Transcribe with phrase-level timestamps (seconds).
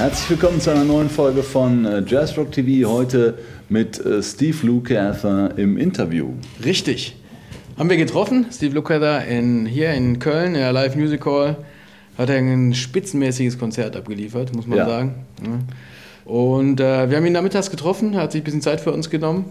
[0.00, 2.90] Herzlich willkommen zu einer neuen Folge von äh, Jazz Rock TV.
[2.90, 3.34] Heute
[3.68, 6.30] mit äh, Steve Lukather im Interview.
[6.64, 7.16] Richtig.
[7.76, 11.58] Haben wir getroffen, Steve Lukather in, hier in Köln, in der Live Music Hall.
[12.16, 14.86] Hat er ein spitzenmäßiges Konzert abgeliefert, muss man Ja.
[14.88, 15.26] sagen.
[16.24, 19.10] Und äh, wir haben ihn nachmittags getroffen, er hat sich ein bisschen Zeit für uns
[19.10, 19.50] genommen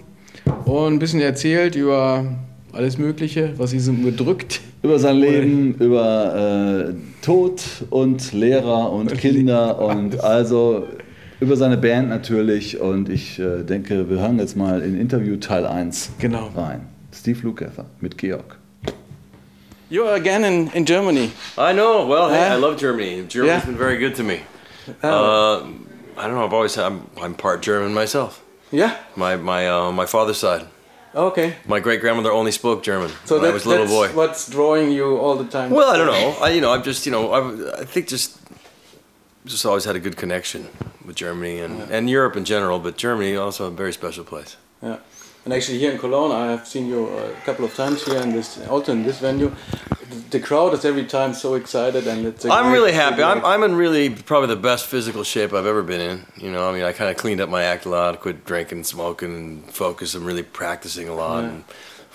[0.66, 2.26] und ein bisschen erzählt über
[2.74, 4.62] alles Mögliche, was ihn so bedrückt.
[4.84, 6.94] Über sein Leben, über äh,
[7.26, 10.88] Tod und Lehrer und Kinder und also
[11.40, 12.80] über seine Band natürlich.
[12.80, 16.50] Und ich äh, denke, wir hören jetzt mal in Interview Teil 1 Genau.
[16.56, 16.88] rein.
[17.14, 18.58] Steve Lukather mit Georg.
[19.90, 21.32] You are again in, in Germany.
[21.58, 22.08] I know.
[22.08, 22.56] Well, hey, Yeah.
[22.56, 23.24] I love Germany.
[23.28, 23.66] Germany's Yeah.
[23.66, 24.42] been very good to me.
[25.04, 25.08] Oh.
[25.08, 25.64] Uh,
[26.18, 26.46] I don't know.
[26.46, 28.44] I've always I'm, I'm part German myself.
[28.72, 28.92] Yeah?
[29.16, 30.66] My my uh, my father's side.
[31.16, 31.56] Okay.
[31.68, 34.16] My great grandmother only spoke German So when I was a little that's boy.
[34.16, 35.72] what's drawing you all the time.
[35.72, 36.36] Well, I don't know.
[36.46, 38.38] I you know I've just you know I I think just
[39.46, 40.68] just always had a good connection
[41.06, 44.56] with Germany and and Europe in general, but Germany also a very special place.
[44.84, 44.98] Yeah,
[45.50, 48.20] and actually here in Cologne, I have seen you uh, a couple of times here
[48.22, 49.52] in this, also in this venue.
[50.30, 52.46] The crowd is every time so excited, and it's.
[52.46, 53.24] I'm really happy.
[53.24, 53.44] I'm.
[53.44, 56.26] I'm in really probably the best physical shape I've ever been in.
[56.38, 58.84] You know, I mean, I kind of cleaned up my act a lot, quit drinking,
[58.84, 60.14] smoking, and focused.
[60.14, 61.50] I'm really practicing a lot Yeah.
[61.50, 61.64] and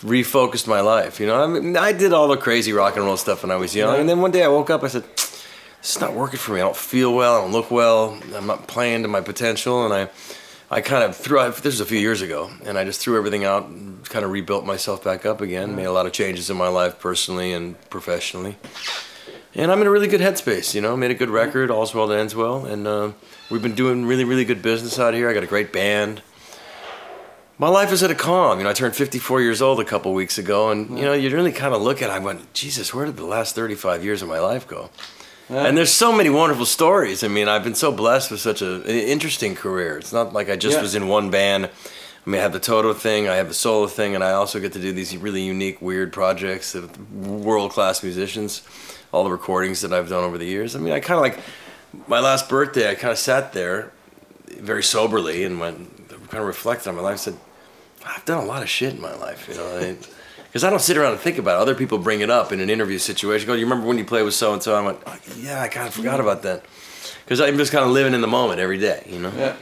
[0.02, 1.18] refocused my life.
[1.18, 3.56] You know, I mean, I did all the crazy rock and roll stuff when I
[3.56, 4.84] was young, and then one day I woke up.
[4.84, 6.60] I said, "This is not working for me.
[6.60, 7.34] I don't feel well.
[7.38, 8.16] I don't look well.
[8.36, 10.08] I'm not playing to my potential." And I,
[10.70, 11.38] I kind of threw.
[11.50, 14.30] This was a few years ago, and I just threw everything out and kind of
[14.30, 15.76] rebuilt myself back up again.
[15.76, 18.56] Made a lot of changes in my life personally and professionally.
[19.54, 20.96] And I'm in a really good headspace, you know.
[20.96, 23.12] Made a good record, all's well that ends well, and uh,
[23.50, 25.28] we've been doing really, really good business out here.
[25.28, 26.22] I got a great band.
[27.56, 28.58] My life is at a calm.
[28.58, 31.30] You know, I turned 54 years old a couple weeks ago, and you know, you
[31.30, 32.10] really kind of look at.
[32.10, 34.90] it, I went, Jesus, where did the last 35 years of my life go?
[35.50, 35.66] Yeah.
[35.66, 37.22] And there's so many wonderful stories.
[37.22, 39.98] I mean, I've been so blessed with such a, an interesting career.
[39.98, 40.82] It's not like I just Yeah.
[40.82, 41.66] was in one band.
[42.26, 44.58] I mean, I have the Toto thing, I have the solo thing, and I also
[44.58, 48.62] get to do these really unique, weird projects with world class musicians.
[49.12, 50.74] All the recordings that I've done over the years.
[50.74, 51.38] I mean, I kind of like
[52.08, 52.90] my last birthday.
[52.90, 53.92] I kind of sat there
[54.58, 57.14] very soberly and went kind of reflected on my life.
[57.14, 57.36] I said,
[58.06, 59.96] I've done a lot of shit in my life, you know.
[60.54, 61.62] Because I don't sit around and think about it.
[61.62, 63.48] Other people bring it up in an interview situation.
[63.48, 64.72] Go, you remember when you played with so and so?
[64.72, 66.64] I went, oh, yeah, I kind of forgot about that.
[67.24, 69.32] Because I'm just kind of living in the moment every day, you know.
[69.36, 69.56] Yeah.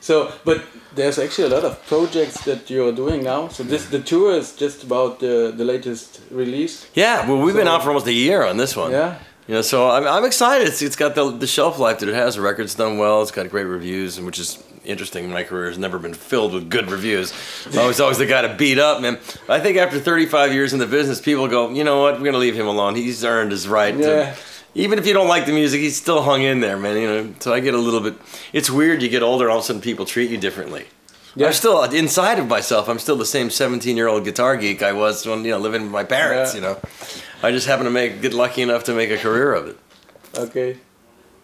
[0.00, 0.64] So, but
[0.94, 3.48] there's actually a lot of projects that you're doing now.
[3.48, 6.88] So this the tour is just about the the latest release.
[6.94, 8.92] Yeah, well, we've been out for almost a year on this one.
[8.92, 9.18] Yeah.
[9.46, 10.68] You know, so I'm, I'm excited.
[10.68, 12.36] It's, it's got the, the shelf life that it has.
[12.36, 13.20] The record's done well.
[13.20, 15.30] It's got great reviews, which is interesting.
[15.30, 17.32] My career has never been filled with good reviews.
[17.76, 19.18] I was always the guy to beat up, man.
[19.48, 22.18] I think after 35 years in the business, people go, you know what?
[22.18, 22.94] We're gonna leave him alone.
[22.94, 23.94] He's earned his right.
[23.96, 24.34] Yeah.
[24.34, 24.36] To,
[24.74, 26.96] even if you don't like the music, he's still hung in there, man.
[26.96, 28.14] You know, so I get a little bit.
[28.52, 29.02] It's weird.
[29.02, 30.86] You get older, and all of a sudden, people treat you differently.
[31.36, 31.48] Yeah.
[31.48, 32.88] I'm still inside of myself.
[32.88, 35.82] I'm still the same 17 year old guitar geek I was when you know living
[35.82, 36.54] with my parents.
[36.54, 36.60] Yeah.
[36.60, 36.80] You know,
[37.42, 39.78] I just happen to make get lucky enough to make a career of it.
[40.36, 40.78] Okay.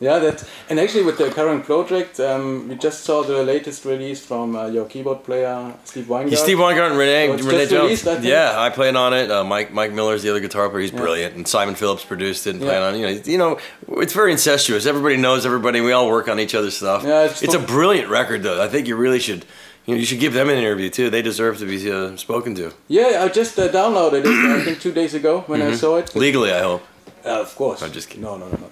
[0.03, 4.25] Yeah, that and actually with the current project, um, we just saw the latest release
[4.25, 6.37] from uh, your keyboard player Steve Weingart.
[6.39, 7.83] Steve Weingart and Renee, So Renee just Jones.
[7.83, 9.31] released, I yeah, I played on it.
[9.31, 10.81] Uh, Mike Mike Miller's the other guitar player.
[10.81, 11.01] He's Yeah.
[11.01, 12.69] brilliant, and Simon Phillips produced it and Yeah.
[12.69, 12.95] played on.
[12.95, 12.99] it.
[12.99, 14.87] You know, you know, it's very incestuous.
[14.87, 15.83] Everybody knows everybody.
[15.83, 17.05] We all work on each other's stuff.
[17.05, 18.63] Yeah, it's it's a brilliant record, though.
[18.63, 19.45] I think you really should.
[19.85, 21.11] You know, you should give them an interview too.
[21.11, 24.61] They deserve to be uh, spoken to Yeah, I just uh, downloaded it.
[24.61, 26.15] I think two days ago when I saw it.
[26.15, 26.53] legally.
[26.53, 26.83] I hope.
[27.25, 27.83] Uh, of course.
[27.83, 28.25] I'm just kidding.
[28.25, 28.71] No, no, no, no.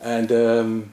[0.00, 0.92] And um,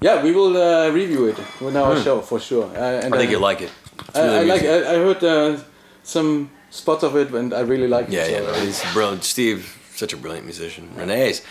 [0.00, 2.64] yeah, we will uh, review it in our show for sure.
[2.64, 3.14] Uh, and.
[3.14, 3.70] I think uh, you'll like it.
[4.08, 4.62] It's I, really I like.
[4.62, 5.60] I, I heard uh,
[6.02, 8.32] some spots of it, and I really like Yeah, it.
[8.32, 9.24] yeah, so, uh, he's brilliant.
[9.24, 10.90] Steve, such a brilliant musician.
[10.96, 11.42] Renee's,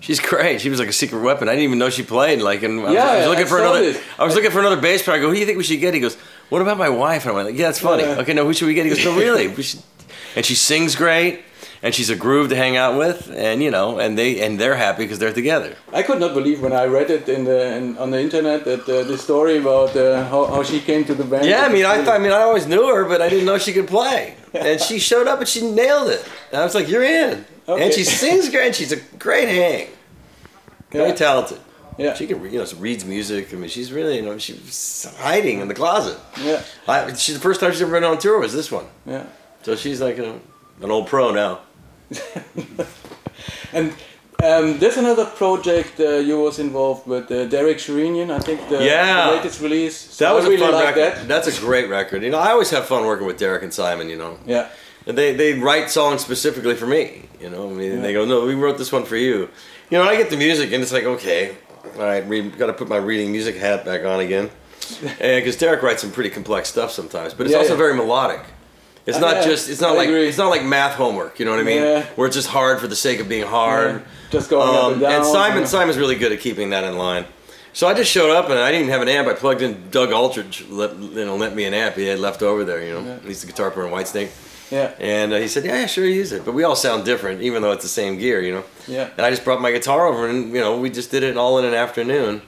[0.00, 0.60] she's great.
[0.60, 1.48] She was like a secret weapon.
[1.48, 2.40] I didn't even know she played.
[2.40, 3.80] Like, and I was, Yeah, I was looking I for another.
[3.80, 4.02] this.
[4.18, 5.18] I was looking for another bass player.
[5.18, 5.94] I go, who do you think we should get?
[5.94, 6.16] He goes,
[6.48, 7.24] what about my wife?
[7.24, 8.02] And I went, like, yeah, that's funny.
[8.02, 8.20] Yeah.
[8.20, 8.84] Okay, no, who should we get?
[8.86, 9.80] He goes, no, really, we should.
[10.36, 11.42] And she sings great,
[11.82, 14.76] and she's a groove to hang out with, and you know, and they and they're
[14.76, 15.74] happy because they're together.
[15.92, 18.82] I could not believe when I read it in the in, on the internet that
[18.88, 21.46] uh, the story about uh, how, how she came to the band.
[21.46, 23.58] Yeah, I mean, I thought, I mean, I always knew her, but I didn't know
[23.58, 24.34] she could play.
[24.52, 26.24] And she showed up and she nailed it.
[26.50, 27.44] And I was like, you're in.
[27.68, 27.84] Okay.
[27.84, 28.66] And she sings great.
[28.66, 29.86] and She's a great hang.
[30.90, 31.14] Very Yeah.
[31.14, 31.58] talented.
[31.96, 32.14] Yeah.
[32.14, 33.52] She can, you know, reads music.
[33.52, 36.18] I mean, she's really, you know, she's hiding in the closet.
[36.42, 38.86] Yeah, I, she's the first time she's ever been on tour was this one.
[39.06, 39.26] yeah.
[39.62, 40.40] So she's like a,
[40.82, 41.60] an old pro now.
[43.72, 43.92] And
[44.42, 48.30] um, there's another project uh, you was involved with, uh, Derek Sherinian.
[48.30, 49.30] I think the, Yeah.
[49.30, 49.96] the latest release.
[49.96, 51.18] So That was I really a fun like record.
[51.20, 51.28] that.
[51.28, 52.22] That's a great record.
[52.22, 54.08] You know, I always have fun working with Derek and Simon.
[54.08, 54.68] You know, Yeah,
[55.06, 57.28] And they they write songs specifically for me.
[57.40, 59.48] You know, I mean, they go, no, we wrote this one for you.
[59.90, 61.54] You know, I get the music and it's like, okay,
[61.96, 64.50] All right, re- got to put my reading music hat back on again.
[65.20, 67.84] Because Derek writes some pretty complex stuff sometimes, but it's Yeah, also yeah.
[67.84, 68.40] very melodic.
[69.06, 70.28] It's not yeah, just it's not I like agree.
[70.28, 71.38] it's not like math homework.
[71.38, 71.82] You know what I mean?
[71.82, 72.06] Yeah.
[72.16, 73.96] Where it's just hard for the sake of being hard.
[73.96, 75.66] Yeah, just going up and down, And Simon know.
[75.66, 77.24] Simon's really good at keeping that in line.
[77.72, 79.28] So I just showed up and I didn't even have an amp.
[79.28, 82.42] I plugged in Doug Aldrich, let, you know, lent me an amp he had left
[82.42, 82.82] over there.
[82.82, 83.18] You know, Yeah.
[83.24, 84.30] he's the guitar player in Whitesnake.
[84.70, 84.92] Yeah.
[85.00, 87.60] And uh, he said, "Yeah, yeah, sure, use it." But we all sound different, even
[87.62, 88.64] though it's the same gear, you know.
[88.86, 89.08] Yeah.
[89.16, 91.58] And I just brought my guitar over, and you know, we just did it all
[91.58, 92.42] in an afternoon.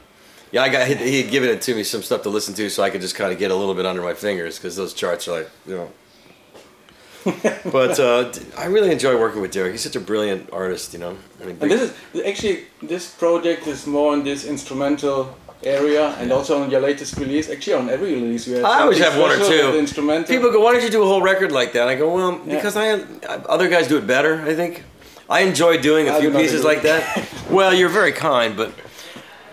[0.52, 2.70] Yeah, I got he he had given it to me some stuff to listen to,
[2.70, 4.92] so I could just kind of get a little bit under my fingers because those
[4.94, 5.90] charts are like, you know.
[7.72, 9.72] but uh, I really enjoy working with Derek.
[9.72, 11.16] He's such a brilliant artist, you know.
[11.40, 16.32] I mean, And this is actually this project is more in this instrumental area, and
[16.32, 17.48] also on your latest release.
[17.50, 18.64] Actually, on every release you have.
[18.64, 19.78] I always have one or two.
[19.78, 20.28] Instrumental.
[20.34, 22.56] People go, "Why don't you do a whole record like that?" I go, "Well, Yeah.
[22.56, 24.42] because I, I other guys do it better.
[24.42, 24.82] I think
[25.28, 27.00] I enjoy doing a I few pieces like that.
[27.50, 28.72] well, you're very kind, but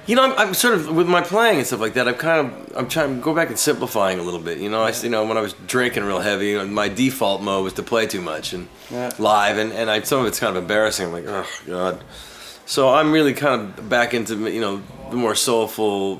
[0.09, 2.07] you know, I'm, I'm sort of with my playing and stuff like that.
[2.07, 4.57] I'm kind of I'm trying to go back and simplifying a little bit.
[4.57, 7.73] You know, I you know when I was drinking real heavy, my default mode was
[7.73, 9.11] to play too much and Yeah.
[9.19, 11.05] live, and and I, some of it's kind of embarrassing.
[11.07, 12.03] I'm like, oh god.
[12.65, 16.19] So I'm really kind of back into you know the more soulful,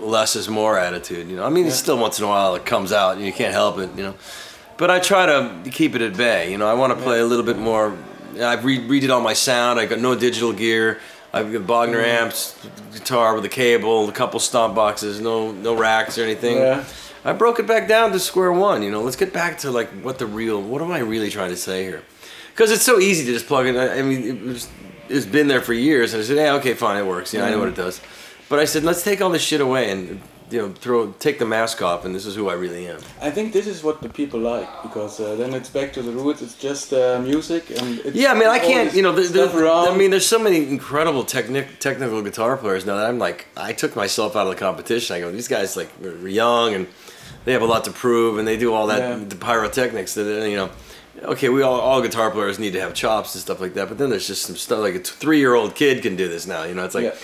[0.00, 1.28] less is more attitude.
[1.28, 3.32] You know, I mean, it's still once in a while it comes out, and you
[3.32, 3.90] can't help it.
[3.96, 4.14] You know,
[4.78, 6.50] but I try to keep it at bay.
[6.50, 7.94] You know, I want to play a little bit more.
[8.40, 9.78] I've re- redid all my sound.
[9.80, 11.00] I got no digital gear.
[11.32, 12.24] I've got Bogner Mm-hmm.
[12.24, 12.56] amps,
[12.92, 16.56] guitar with a cable, a couple stomp boxes, no no racks or anything.
[16.58, 16.84] Yeah.
[17.24, 18.82] I broke it back down to square one.
[18.82, 20.60] You know, let's get back to like what the real.
[20.62, 22.02] What am I really trying to say here?
[22.54, 23.76] Because it's so easy to just plug in.
[23.76, 24.68] I I mean, it was,
[25.08, 27.34] it's been there for years, and I said, "Yeah, okay, fine, it works.
[27.34, 28.00] Yeah, I know what it does."
[28.48, 31.44] But I said, "Let's take all this shit away and you know, throw take the
[31.44, 34.08] mask off, and this is who I really am." I think this is what the
[34.08, 36.42] people like because uh, then it's back to the roots.
[36.42, 38.94] It's just uh, music and it's Yeah, I mean, I can't.
[38.94, 39.88] You know, there, around.
[39.88, 43.72] I mean, there's so many incredible technic, technical guitar players now that I'm like, I
[43.72, 45.16] took myself out of the competition.
[45.16, 46.86] I go, these guys like are young and
[47.44, 49.24] they have a lot to prove, and they do all that Yeah.
[49.24, 50.70] the pyrotechnics that you know.
[51.22, 53.98] Okay, we all all guitar players need to have chops and stuff like that, but
[53.98, 56.64] then there's just some stuff like a three year old kid can do this now.
[56.64, 57.04] You know, it's like.
[57.04, 57.14] Yeah.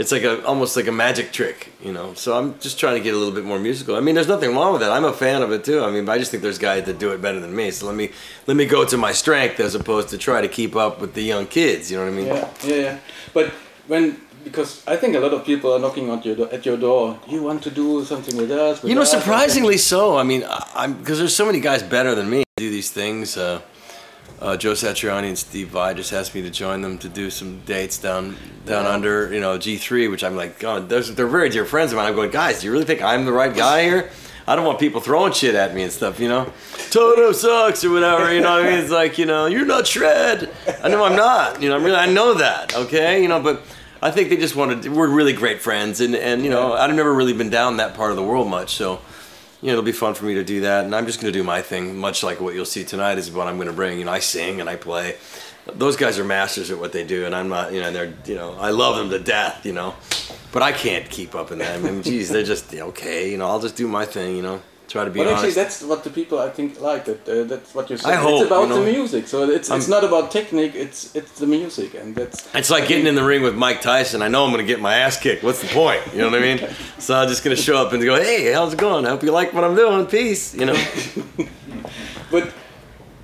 [0.00, 2.14] It's like a almost like a magic trick, you know.
[2.14, 3.92] So I'm just trying to get a little bit more musical.
[3.96, 4.92] I mean, there's nothing wrong with that.
[4.96, 5.80] I'm a fan of it too.
[5.86, 7.66] I mean, but I just think there's guys that do it better than me.
[7.76, 8.06] So let me
[8.48, 11.22] let me go to my strength as opposed to try to keep up with the
[11.32, 11.82] young kids.
[11.90, 12.26] You know what I mean?
[12.34, 12.98] Yeah, yeah, yeah.
[13.34, 13.46] But
[13.92, 14.04] when
[14.42, 17.04] because I think a lot of people are knocking at your do- at your door.
[17.28, 18.80] You want to do something with us?
[18.82, 20.16] with You know, us?" surprisingly so.
[20.16, 23.36] I mean, I- I'm because there's so many guys better than me do these things.
[23.36, 23.60] Uh,
[24.40, 27.60] uh, Joe Satriani and Steve Vai just asked me to join them to do some
[27.66, 28.90] dates down down Yeah.
[28.92, 32.06] under, you know, G3, which I'm like, God, those, they're very dear friends of mine.
[32.06, 34.10] I'm going, guys, do you really think I'm the right guy here?
[34.46, 36.52] I don't want people throwing shit at me and stuff, you know.
[36.90, 38.78] Toto sucks or whatever, you know what I mean?
[38.80, 40.50] It's like, you know, you're not shred.
[40.82, 41.62] I know I'm not.
[41.62, 43.22] You know, I'm really, I know that, okay?
[43.22, 43.62] You know, but
[44.02, 44.90] I think they just wanted.
[44.90, 48.10] We're really great friends, and and you know, I've never really been down that part
[48.10, 49.00] of the world much, so
[49.60, 50.84] you know, it'll be fun for me to do that.
[50.84, 53.30] And I'm just going to do my thing, much like what you'll see tonight is
[53.30, 53.98] what I'm going to bring.
[53.98, 55.16] You know, I sing and I play.
[55.74, 57.72] Those guys are masters at what they do, and I'm not.
[57.72, 58.14] You know, they're.
[58.24, 59.66] You know, I love them to death.
[59.66, 59.94] You know,
[60.52, 61.78] but I can't keep up in that.
[61.78, 63.30] I mean, geez, they're just okay.
[63.30, 64.36] You know, I'll just do my thing.
[64.36, 67.04] You know, try to be But actually, that's what the people I think like.
[67.04, 68.18] That uh, that's what you're saying.
[68.18, 68.84] I hope, it's about you know.
[68.84, 69.28] the music.
[69.28, 70.74] So it's it's not about technique.
[70.74, 72.48] It's it's the music, and that's.
[72.54, 74.22] It's like getting in the ring with Mike Tyson.
[74.22, 75.42] I know I'm going to get my ass kicked.
[75.42, 76.02] What's the point?
[76.12, 76.60] You know what I mean?
[76.98, 79.06] So I'm just going to show up and go, hey, how's it going?
[79.06, 80.04] I hope you like what I'm doing.
[80.06, 80.54] Peace.
[80.54, 80.76] You know?
[82.30, 82.52] But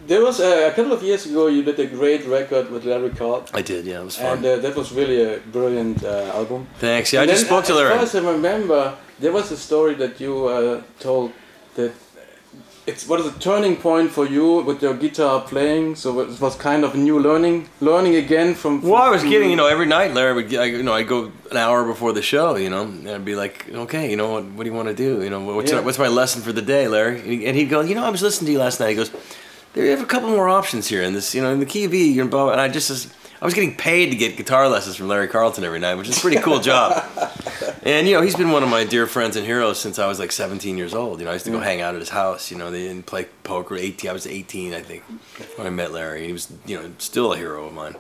[0.07, 1.47] there was uh, a couple of years ago.
[1.47, 3.55] You did a great record with Larry Carlton.
[3.55, 4.01] I did, yeah.
[4.01, 4.39] It was fun.
[4.39, 6.67] And uh, that was really a brilliant uh, album.
[6.79, 7.13] Thanks.
[7.13, 7.95] Yeah, I just spoke to As Larry.
[7.95, 11.33] far as I remember, there was a story that you uh, told
[11.77, 11.93] that
[12.87, 15.97] it's what is a turning point for you with your guitar playing.
[15.97, 18.81] So it was kind of a new learning, learning again from.
[18.83, 21.09] Well, I was getting, you know, every night Larry would, get- I, you know, I'd
[21.09, 24.31] go an hour before the show, you know, and I'd be like, okay, you know,
[24.31, 25.23] what, what do you want to do?
[25.23, 25.81] You know, what's, Yeah.
[25.81, 27.19] what's my lesson for the day, Larry?
[27.21, 28.91] And he- And he'd go, you know, I was listening to you last night.
[28.91, 29.11] He goes,
[29.73, 31.85] there you have a couple more options here in this, you know, in the key
[31.85, 34.95] of E, you know and I just, I was getting paid to get guitar lessons
[34.97, 37.05] from Larry Carlton every night, which is a pretty cool job.
[37.87, 40.19] And you know, he's been one of my dear friends and heroes since I was
[40.19, 41.21] like 17 years old.
[41.21, 41.63] You know, I used to go mm.
[41.63, 42.51] hang out at his house.
[42.51, 43.77] You know, they didn't play poker.
[43.77, 45.05] 18, I was 18, I think,
[45.55, 46.27] when I met Larry.
[46.27, 47.95] He was, you know, still a hero of mine.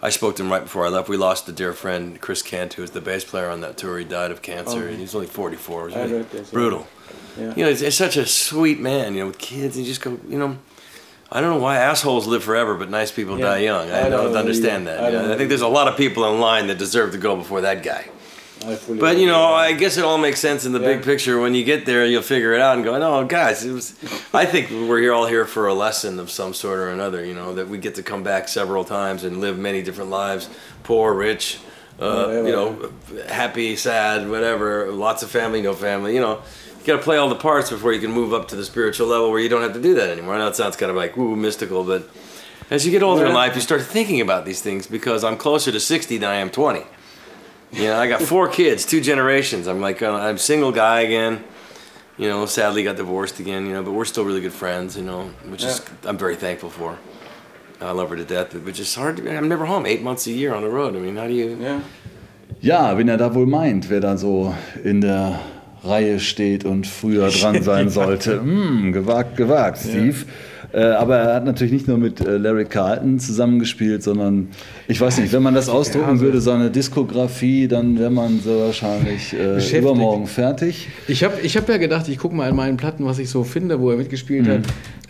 [0.00, 1.08] I spoke to him right before I left.
[1.08, 3.98] We lost a dear friend, Chris Kent, who was the bass player on that tour.
[3.98, 4.84] He died of cancer.
[4.84, 4.86] Oh.
[4.86, 5.80] and He was only 44.
[5.80, 6.86] It was really this, brutal.
[7.36, 7.54] Yeah.
[7.56, 9.14] You know, it's, it's such a sweet man.
[9.14, 10.58] You know, with kids, and you just go, you know.
[11.32, 13.46] I don't know why assholes live forever, but nice people Yeah.
[13.46, 13.90] die young.
[13.90, 14.96] I, I don't don't understand either.
[14.96, 15.04] that.
[15.04, 17.36] I don't I think there's a lot of people in line that deserve to go
[17.36, 18.08] before that guy.
[18.88, 19.44] But you know.
[19.44, 20.94] I guess it all makes sense in the Yeah.
[20.96, 21.38] big picture.
[21.40, 23.94] When you get there, you'll figure it out and go, "No, guys, it was."
[24.34, 27.24] I think we're here all here for a lesson of some sort or another.
[27.24, 30.48] You know, that we get to come back several times and live many different lives,
[30.82, 31.58] poor, rich,
[32.00, 32.76] uh, you know,
[33.28, 34.90] happy, sad, whatever.
[34.90, 36.14] Lots of family, no family.
[36.14, 36.38] You know,
[36.80, 39.06] you got to play all the parts before you can move up to the spiritual
[39.08, 40.34] level where you don't have to do that anymore.
[40.34, 42.08] I know it sounds kind of like woo mystical, but
[42.70, 45.72] as you get older in life, you start thinking about these things because I'm closer
[45.72, 46.84] to 60 than I am 20.
[47.72, 49.66] You know, I got four kids, two generations.
[49.66, 51.44] I'm like, uh, I'm a single guy again.
[52.16, 53.66] You know, sadly got divorced again.
[53.66, 54.96] You know, but we're still really good friends.
[54.96, 56.98] You know, which is I'm very thankful for.
[57.80, 59.18] I love her to death, but it's just hard.
[59.18, 60.96] To, I'm never home eight months a year on the road.
[60.96, 61.56] I mean, how do you?
[61.60, 61.80] Yeah.
[62.60, 65.38] Ja, wen er da wohl meint, wer da so in der
[65.84, 68.40] Reihe steht und früher dran sein sollte.
[68.40, 70.24] Hm, gewagt, gewagt, Steve.
[70.24, 74.48] Äh, aber er hat natürlich nicht nur mit äh, Larry Carlton zusammengespielt, sondern
[74.86, 78.50] ich weiß nicht, wenn man das ausdrucken also- würde, seine Diskografie, dann wäre man so
[78.66, 80.88] wahrscheinlich äh, übermorgen fertig.
[81.08, 83.44] Ich habe ich hab ja gedacht, ich gucke mal in meinen Platten, was ich so
[83.44, 84.60] finde, wo er mitgespielt hat.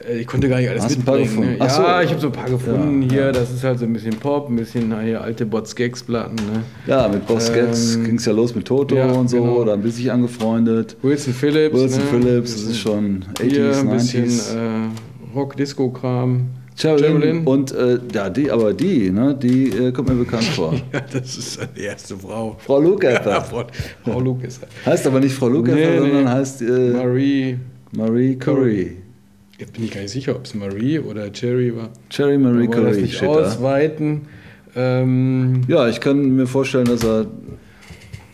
[0.09, 1.41] Äh, Ich konnte gar nicht alles Hast du ein paar mitbringen.
[1.41, 1.59] gefunden?
[1.59, 1.65] Ne?
[1.69, 1.83] Ach so.
[1.83, 3.21] Ja, ich habe so ein paar gefunden Ja, hier.
[3.23, 3.33] ja.
[3.33, 6.37] Das ist halt so ein bisschen Pop, ein bisschen na, hier alte Bots Gags Platten.
[6.37, 6.63] Ne?
[6.87, 9.65] Ja, mit Boss Gags Ähm, ging es ja los mit Toto ja, und so, genau.
[9.65, 10.97] da ein bisschen angefreundet.
[11.03, 11.75] Wilson Phillips.
[11.75, 12.07] Wilson ne?
[12.11, 13.93] Phillips, das ist schon 80s, Hier ein 90s.
[13.99, 14.89] bisschen äh,
[15.35, 16.47] Rock-Disco-Kram.
[16.77, 17.45] Sherilyn.
[17.45, 20.73] und äh, ja, die, aber die, ne, die äh, kommt mir bekannt vor.
[20.93, 22.57] Ja, das ist seine erste Frau.
[22.61, 23.31] Frau Lukather.
[23.33, 23.65] Ja, Frau,
[24.05, 24.61] Frau Lucas.
[24.87, 25.99] Heißt aber nicht Frau Lukather, Nee, nee.
[25.99, 27.57] sondern heißt äh, Marie.
[27.91, 28.97] Marie Curry.
[29.59, 31.89] Jetzt bin ich gar nicht sicher, ob es Marie oder Cherry war.
[32.11, 33.27] Cherry Marie wir das Curry nicht da.
[33.27, 34.21] ausweiten.
[34.77, 37.27] Ähm, Ja, ich kann mir vorstellen, dass er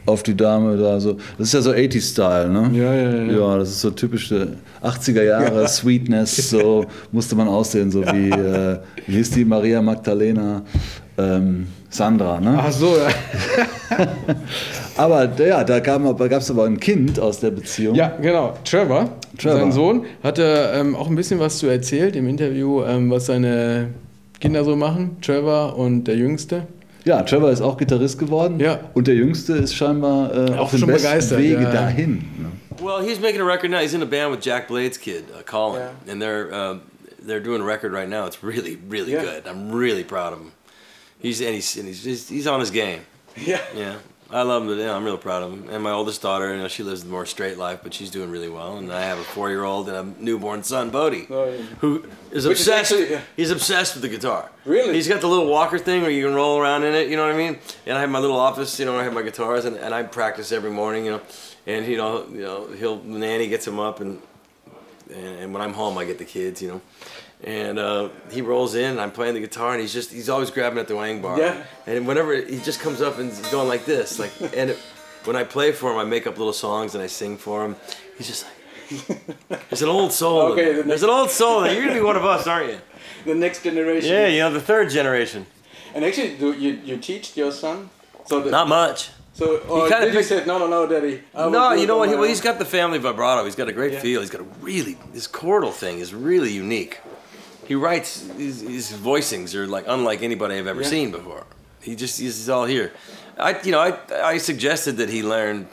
[0.07, 1.15] auf die Dame da so.
[1.39, 2.71] Das ist ja so 80s-Style, ne?
[2.73, 3.33] Ja, ja, ja.
[3.33, 8.79] Ja, das ist so typische 80er Jahre Sweetness, so musste man aussehen, so wie, äh,
[9.07, 10.63] wie hieß die Maria Magdalena
[11.17, 12.59] ähm, Sandra, ne?
[12.59, 13.09] ach so, ja.
[14.97, 17.95] Aber ja, da gab es aber ein Kind aus der Beziehung.
[17.95, 18.55] Ja, genau.
[18.65, 19.59] Trevor, Trevor.
[19.59, 23.89] sein Sohn, hatte ähm, auch ein bisschen was zu erzählt im Interview, ähm, was seine
[24.41, 25.17] Kinder so machen.
[25.21, 26.63] Trevor und der Jüngste.
[27.05, 28.59] Ja, Trevor ist auch Gitarrist geworden.
[28.61, 28.81] Ja.
[28.95, 31.71] Und der Jüngste ist scheinbar äh, Auch auf dem besten begeistert, Wege ja.
[31.73, 32.25] dahin.
[32.39, 32.53] Ne?
[32.83, 33.79] Well, he's making a record now.
[33.81, 36.13] He's in a band with Jack Blade's kid, uh, Colin, Yeah.
[36.13, 36.79] and they're uh,
[37.27, 38.27] they're doing a record right now.
[38.27, 39.23] It's really, really Yeah.
[39.23, 39.47] good.
[39.47, 40.53] I'm really proud of him.
[41.21, 43.01] He's and he's and he's just, he's on his game.
[43.37, 43.61] Yeah.
[43.77, 43.95] Yeah,
[44.35, 44.77] I love him.
[44.77, 45.69] Yeah, I'm real proud of him.
[45.71, 48.31] And my oldest daughter, you know, she lives a more straight life, but she's doing
[48.33, 48.77] really well.
[48.79, 51.63] And I have a four-year-old and a newborn son, Bodhi, Oh, yeah.
[51.79, 52.93] who is Which is obsessed.
[52.93, 53.21] actually- yeah.
[53.37, 54.51] He's obsessed with the guitar.
[54.65, 54.93] Really?
[54.95, 57.09] He's got the little walker thing where you can roll around in it.
[57.09, 57.61] You know what I mean?
[57.87, 58.77] And I have my little office.
[58.81, 61.05] You know, where I have my guitars, and, and I practice every morning.
[61.05, 61.21] You know,
[61.69, 64.21] and you know, you know, he'll nanny gets him up, and
[65.15, 66.61] and, and when I'm home, I get the kids.
[66.61, 66.81] You know.
[67.43, 70.79] And uh, he rolls in, and I'm playing the guitar, and he's just—he's always grabbing
[70.79, 71.39] at the wang bar.
[71.39, 71.63] Yeah.
[71.87, 74.79] And whenever he just comes up and he's going like this, like, and it,
[75.25, 77.77] when I play for him, I make up little songs and I sing for him.
[78.17, 79.39] He's just like,
[79.69, 80.53] there's an old soul.
[80.53, 80.77] Okay, there.
[80.77, 81.63] the there's an old soul.
[81.63, 81.75] there.
[81.75, 82.79] You're gonna be one of us, aren't you?
[83.27, 84.11] The next generation.
[84.11, 85.47] Yeah, you know, the third generation.
[85.95, 87.89] And actually, do you you teach your son?
[88.27, 89.11] So the, Not much.
[89.33, 91.23] so or did you picked- say no no no daddy?
[91.35, 92.09] No, you know what?
[92.11, 93.45] He, well, he's got the family vibrato.
[93.45, 94.01] He's got a great Yeah.
[94.01, 94.21] feel.
[94.21, 97.01] He's got a really his chordal thing is really unique.
[97.67, 100.89] He writes his, his voicings are like unlike anybody I've ever Yeah.
[100.89, 101.45] seen before.
[101.81, 102.93] He just he's all here.
[103.39, 103.99] I you know I
[104.35, 105.69] I suggested that he learn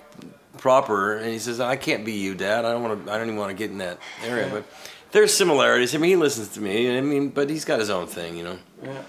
[0.58, 2.66] proper, and he says I can't be you, Dad.
[2.66, 3.12] I don't want to.
[3.12, 4.48] I don't even want to get in that area.
[4.52, 4.66] But
[5.12, 5.94] there's similarities.
[5.96, 6.98] I mean, he listens to me.
[6.98, 8.58] I mean, but he's got his own thing, you know.
[8.84, 9.02] Yeah.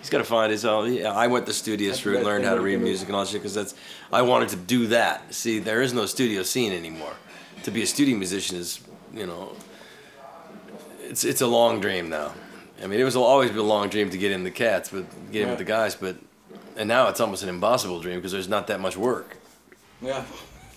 [0.00, 0.92] He's got to find his own.
[0.92, 3.30] Yeah, I went the studious route, and learned how to read music and all that
[3.30, 3.74] shit because that's.
[4.12, 5.34] I wanted to do that.
[5.34, 7.14] See, there is no studio scene anymore.
[7.64, 8.80] To be a studio musician is,
[9.12, 9.52] you know,
[11.08, 12.32] it's it's a long dream now.
[12.82, 15.04] I mean, it was always been a long dream to get in the cats, but
[15.32, 15.94] get in with the guys.
[15.96, 16.16] But
[16.76, 19.36] and now it's almost an impossible dream because there's not that much work.
[20.00, 20.24] Yeah.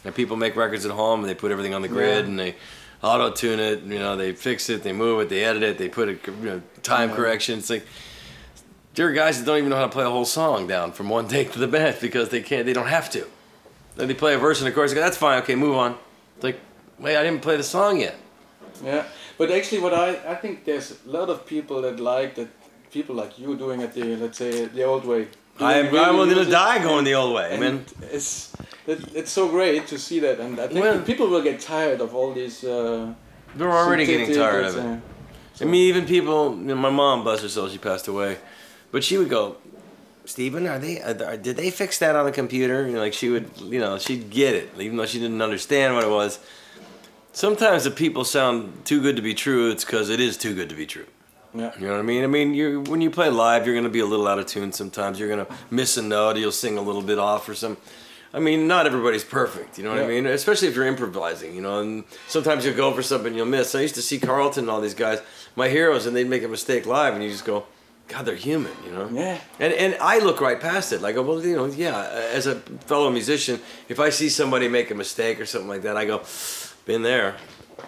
[0.04, 2.30] And people make records at home and they put everything on the grid Yeah.
[2.30, 2.56] and they
[3.04, 3.84] auto tune it.
[3.84, 6.34] You know, they fix it, they move it, they edit it, they put a you
[6.42, 7.16] know, time Yeah.
[7.18, 7.60] correction.
[7.60, 7.86] It's like
[8.96, 11.08] there are guys that don't even know how to play a whole song down from
[11.10, 12.66] one take to the best because they can't.
[12.66, 13.28] They don't have to.
[13.96, 14.94] Then they play a verse and a chorus.
[14.94, 15.42] Go, That's fine.
[15.44, 15.98] Okay, move on.
[16.38, 16.60] It's like,
[16.98, 18.16] wait, I didn't play the song yet.
[18.84, 19.06] Yeah,
[19.42, 22.50] but actually, what I I think there's a lot of people that like that
[22.96, 25.22] people like you doing it the let's say the old way.
[25.60, 27.78] I am, Doing I'm really willing to die going the old way, I mean,
[28.18, 28.54] It's
[28.92, 32.00] it, it's so great to see that, and I think Well- people will get tired
[32.06, 32.58] of all these.
[32.64, 33.14] Uh,
[33.58, 34.82] They're already getting tired of it.
[34.82, 36.42] synthetics, I mean, even people.
[36.66, 38.32] You know, my mom, bless her soul, she passed away,
[38.94, 39.44] but she would go,
[40.34, 40.96] "Stephen, are they?
[41.08, 43.94] Are, did they fix that on the computer?" You know, like she would, you know,
[44.06, 46.32] she'd get it, even though she didn't understand what it was.
[47.34, 50.70] Sometimes the people sound too good to be true, it's because it is too good
[50.70, 51.06] to be true.
[51.54, 51.72] Yeah.
[51.78, 52.24] You know what I mean?
[52.24, 54.72] I mean, you when you play live, you're gonna be a little out of tune
[54.72, 55.20] sometimes.
[55.20, 56.38] You're gonna miss a note.
[56.38, 57.78] You'll sing a little bit off or some.
[58.34, 59.78] I mean, not everybody's perfect.
[59.78, 60.26] You know what I mean?
[60.26, 61.54] Especially if you're improvising.
[61.54, 63.76] You know, and sometimes you'll go for something and you'll miss.
[63.76, 65.20] I used to see Carlton and all these guys,
[65.56, 67.66] my heroes, and they'd make a mistake live, and you just go,
[68.08, 69.10] God, they're human, you know.
[69.12, 69.40] Yeah.
[69.60, 71.02] And and I look right past it.
[71.02, 72.30] Like, well, you know, yeah.
[72.34, 72.56] As a
[72.88, 73.60] fellow musician,
[73.90, 76.20] if I see somebody make a mistake or something like that, I go,
[76.86, 77.36] been there.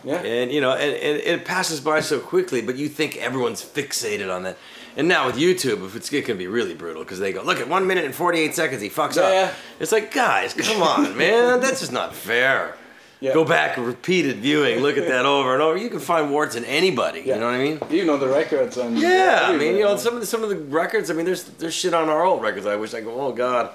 [0.04, 0.16] Yeah.
[0.22, 4.34] And you know, and, and it passes by so quickly, but you think everyone's fixated
[4.34, 4.58] on that.
[4.96, 7.60] And now with YouTube, if it's, it can be really brutal because they go, look
[7.60, 9.32] at one minute and forty eight seconds, he fucks Yeah, up.
[9.34, 9.54] yeah.
[9.80, 12.76] It's like, guys, come on, man, that's just not fair.
[13.20, 13.34] Yeah.
[13.34, 15.78] Go back, repeated viewing, look at that over and over.
[15.78, 17.22] You can find warts in anybody.
[17.22, 17.36] Yeah.
[17.36, 17.80] You know what I mean?
[17.90, 20.50] You know the records and Yeah, I mean, you know, some of the, some of
[20.50, 21.10] the records.
[21.10, 22.66] I mean, there's there's shit on our old records.
[22.66, 23.72] I wish I go, oh god,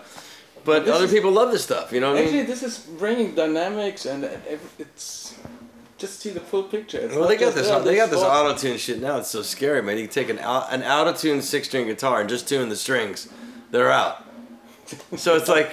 [0.68, 1.86] but this other is- people love this stuff.
[1.92, 2.46] You know what I Actually, mean?
[2.52, 4.18] this is bringing dynamics and
[4.84, 5.34] it's
[6.02, 6.98] just see the full picture.
[7.04, 7.68] It's Well, not they got this.
[7.74, 9.14] oh, They got this auto tune shit now.
[9.20, 9.96] It's so scary, man.
[9.98, 12.76] You can take an an out of tune six string guitar and just tune the
[12.86, 13.18] strings.
[13.72, 14.16] They're out.
[15.24, 15.70] So it's like,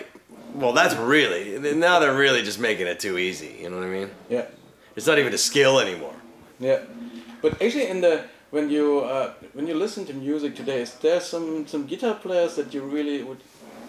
[0.61, 1.43] well, that's really
[1.87, 3.51] now they're really just making it too easy.
[3.61, 4.09] You know what I mean?
[4.29, 4.45] Yeah,
[4.97, 6.15] It's not even a skill anymore.
[6.59, 6.79] yeah.
[7.41, 8.15] But actually, in the
[8.55, 8.85] when you
[9.15, 12.81] uh, when you listen to music today, is there some some guitar players that you
[12.97, 13.41] really would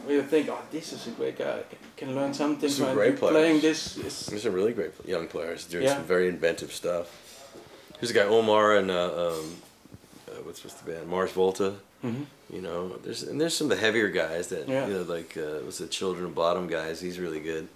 [0.06, 1.58] really think, oh, this is a great guy.
[1.60, 3.32] I can learn something Some by great players.
[3.34, 3.96] playing this.
[3.98, 5.94] Is, There's some really great young players doing Yeah.
[5.96, 7.06] some very inventive stuff.
[8.00, 9.56] There's a guy Omar and uh, um,
[10.28, 11.74] uh, what's what's the band Mars Volta.
[12.04, 12.26] Mhm.
[12.52, 14.86] You know, there's and there's some of the heavier guys that Yeah.
[14.86, 17.00] you know like uh, what's the Children of Bodom guys.
[17.00, 17.68] He's really good.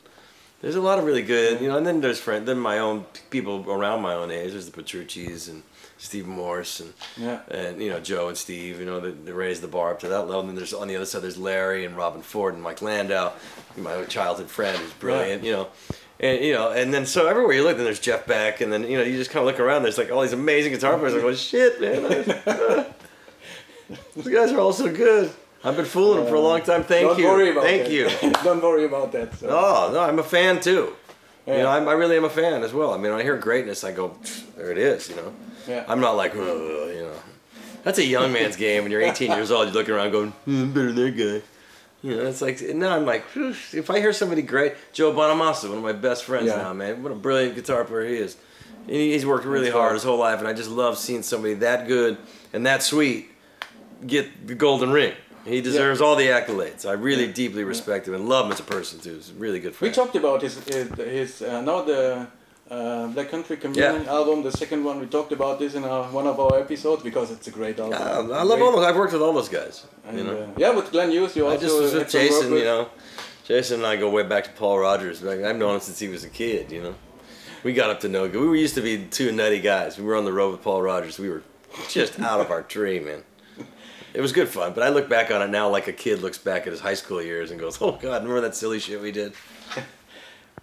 [0.61, 3.07] There's a lot of really good, you know, and then there's friend, then my own
[3.31, 4.51] people around my own age.
[4.53, 5.63] There's the Petrucci's and
[6.03, 7.41] Steve Morse and Yeah.
[7.51, 8.81] and you know Joe and Steve.
[8.81, 10.41] You know, they, they raised the bar up to that level.
[10.41, 13.33] And then there's on the other side there's Larry and Robben Ford and Mike Landau,
[13.77, 15.45] my childhood friend who's brilliant.
[15.45, 15.69] You know,
[16.19, 18.85] and you know, and then so everywhere you look, then there's Jeff Beck, and then
[18.91, 19.83] you know you just kind of look around.
[19.83, 21.13] There's like all these amazing guitar players.
[21.15, 22.05] Like, well, shit, man,
[22.47, 22.85] uh,
[24.17, 25.31] these guys are all so good.
[25.63, 26.85] I've been fooling them for a long time.
[26.85, 27.93] Thank Don't you, worry about thank that.
[27.93, 28.09] you.
[28.43, 29.35] Don't worry about that.
[29.35, 29.49] So.
[29.51, 30.95] Oh no, I'm a fan too.
[31.57, 32.93] You know, I'm, I really am a fan as well.
[32.93, 34.17] I mean, when I hear greatness, I go,
[34.57, 35.09] there it is.
[35.09, 35.33] You know,
[35.67, 35.85] Yeah.
[35.89, 37.13] I'm not like, you know,
[37.83, 38.83] that's a young man's game.
[38.83, 41.47] When you're 18 years old, you're looking around going, "Hmm, I'm better than that guy.
[42.03, 45.79] You know, it's like now I'm like, if I hear somebody great, Joe Bonamassa, one
[45.79, 46.57] of my best friends Yeah.
[46.57, 48.37] now, man, what a brilliant guitar player he is.
[48.87, 51.55] And He's worked really That's hard his whole life, and I just love seeing somebody
[51.55, 52.17] that good
[52.53, 53.31] and that sweet
[54.07, 55.13] get the golden ring.
[55.45, 56.87] He deserves all the accolades.
[56.87, 59.15] I really deeply respect him and love him as a person too.
[59.15, 59.91] He's a really good friend.
[59.91, 62.27] We talked about his his, his uh, now the
[62.71, 65.01] uh, Black Country Communion album, the second one.
[65.01, 67.99] We talked about this in our, one of our episodes because it's a great album.
[67.99, 68.63] Yeah, I love Great.
[68.63, 68.85] all those.
[68.85, 69.87] I've worked with all those guys.
[70.07, 72.51] And, you know, uh, yeah, with Glenn Hughes, you I also just was with Jason.
[72.53, 72.61] with.
[72.61, 72.89] You know,
[73.45, 75.25] Jason and I go way back to Paul Rodgers.
[75.25, 76.71] I've known him since he was a kid.
[76.71, 76.95] You know,
[77.65, 78.49] we got up to no good.
[78.49, 79.99] We used to be two nutty guys.
[79.99, 81.19] We were on the road with Paul Rodgers.
[81.19, 81.43] We were
[81.89, 83.25] just out of our tree, man.
[84.13, 86.39] It was good fun, but I look back on it now like a kid looks
[86.39, 89.13] back at his high school years and goes, "Oh God, remember that silly shit we
[89.13, 89.33] did."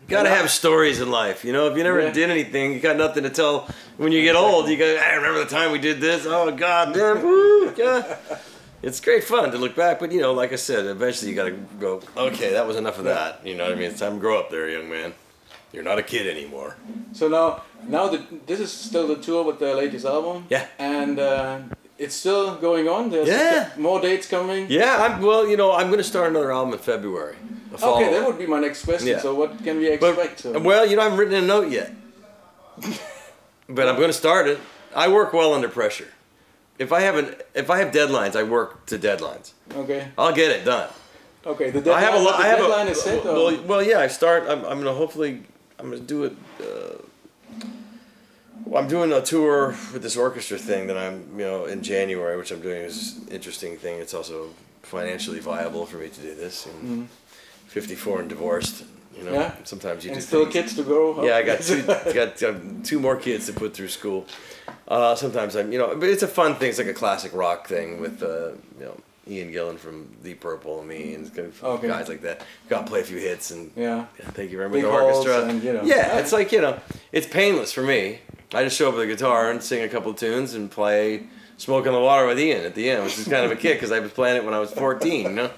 [0.08, 1.68] Got to have stories in life, you know.
[1.70, 2.12] If you never Yeah.
[2.14, 3.68] did anything, you got nothing to tell.
[3.98, 6.94] When you get old, you go, "I remember the time we did this." Oh God,
[6.94, 8.16] damn, woo, yeah.
[8.84, 11.46] It's great fun to look back, but you know, like I said, eventually you got
[11.46, 12.02] to go.
[12.16, 13.46] Okay, that was enough of that.
[13.46, 13.90] You know what I mean?
[13.92, 15.14] It's time to grow up, there, young man.
[15.74, 16.78] You're not a kid anymore.
[17.12, 20.46] So now, now the, this is still the tour with the latest album.
[20.50, 20.66] Yeah.
[20.80, 21.60] And uh,
[21.98, 23.10] it's still going on.
[23.10, 23.70] There's Yeah.
[23.78, 24.68] more dates coming.
[24.70, 25.22] Yeah, I'm.
[25.22, 27.36] Well, you know, I'm going to start another album in February.
[27.74, 29.08] Okay, that would be my next question.
[29.10, 29.20] Yeah.
[29.20, 30.40] So what can we expect?
[30.40, 30.60] so?
[30.60, 31.92] well, you know, I haven't written a note yet.
[33.70, 34.60] but I'm going to start it.
[34.96, 36.08] I work well under pressure.
[36.80, 39.52] If I have an, if I have deadlines, I work to deadlines.
[39.76, 40.10] okay.
[40.18, 40.90] I'll get it done.
[41.46, 41.72] Okay.
[41.72, 43.26] The deadline, I have a but the I have deadline a, is set.
[43.26, 44.00] or- well, well, yeah.
[44.00, 44.44] I start.
[44.48, 45.44] I'm, I'm gonna hopefully.
[45.80, 46.36] I'm gonna do it.
[46.62, 47.02] Uh,
[48.76, 52.52] I'm doing a tour with this orchestra thing that I'm, you know, in January, which
[52.52, 54.00] I'm doing is an interesting thing.
[54.00, 54.50] It's also
[54.84, 56.66] financially viable for me to do this.
[56.66, 57.08] And
[57.68, 58.84] 54 and divorced.
[59.18, 59.34] You know, Mm-hmm.
[59.42, 59.56] Yeah.
[59.64, 60.54] sometimes you and do still things.
[60.54, 61.16] kids to grow.
[61.16, 61.26] up.
[61.26, 61.82] Yeah, I got two,
[62.14, 64.28] got um, two more kids to put through school.
[64.88, 66.70] Uh, sometimes I'm, you know, but it's a fun thing.
[66.70, 68.50] It's like a classic rock thing with, uh,
[68.80, 68.96] you know,
[69.28, 71.32] Ian Gillan from Deep Purple and me and
[71.64, 71.88] Okay.
[71.88, 72.46] guys like that.
[72.70, 74.06] Got to play a few hits and yeah.
[74.20, 74.82] yeah, thank you very much.
[74.82, 75.46] The orchestra.
[75.50, 75.82] and, you know.
[75.84, 76.80] Yeah, it's like you know,
[77.12, 78.20] it's painless for me.
[78.54, 81.28] I just show up with a guitar and sing a couple of tunes and play
[81.58, 83.78] "Smoke on the Water" with Ian at the end, which is kind of a kick
[83.78, 85.24] because I was playing it when I was 14.
[85.24, 85.52] You know,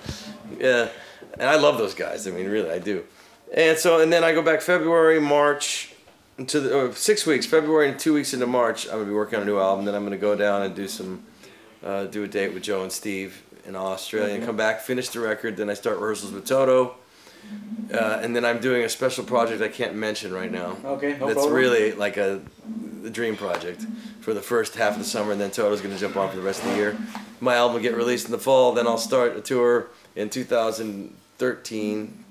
[0.60, 0.89] yeah,
[1.34, 2.28] and I love those guys.
[2.28, 3.04] I mean, really, I do.
[3.54, 5.93] And so, and then I go back February, March,
[6.39, 7.45] into the uh, six weeks.
[7.45, 9.86] February and two weeks into March, I'm gonna be working on a new album.
[9.86, 11.23] Then I'm gonna go down and do some,
[11.84, 15.19] uh, do a date with Joe and Steve in Australia, and come back, finish the
[15.19, 15.58] record.
[15.58, 16.95] Then I start rehearsals with Toto.
[17.93, 20.78] Uh, and then I'm doing a special project I can't mention right now.
[20.86, 21.54] Okay, no That's problem.
[21.54, 22.39] really like a,
[23.06, 23.86] a dream project
[24.21, 26.36] for the first half of the summer, and then Toto's going to jump on for
[26.36, 26.97] the rest of the year.
[27.39, 32.25] My album will get released in the fall, then I'll start a tour in 2013.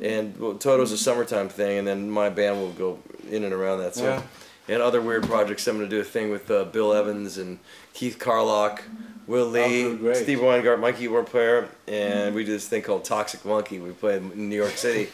[0.00, 2.98] And well, Toto's a summertime thing, and then my band will go
[3.30, 3.94] in and around that.
[3.94, 4.22] So Yeah.
[4.68, 5.66] and other weird projects.
[5.66, 7.58] I'm going to do a thing with uh, Bill Evans and
[7.92, 8.84] Keith Carlock,
[9.26, 10.14] Will Lee.
[10.14, 13.78] Steve Weingart, my keyboard player, and we do this thing called Toxic Monkey.
[13.78, 15.08] We play in New York City.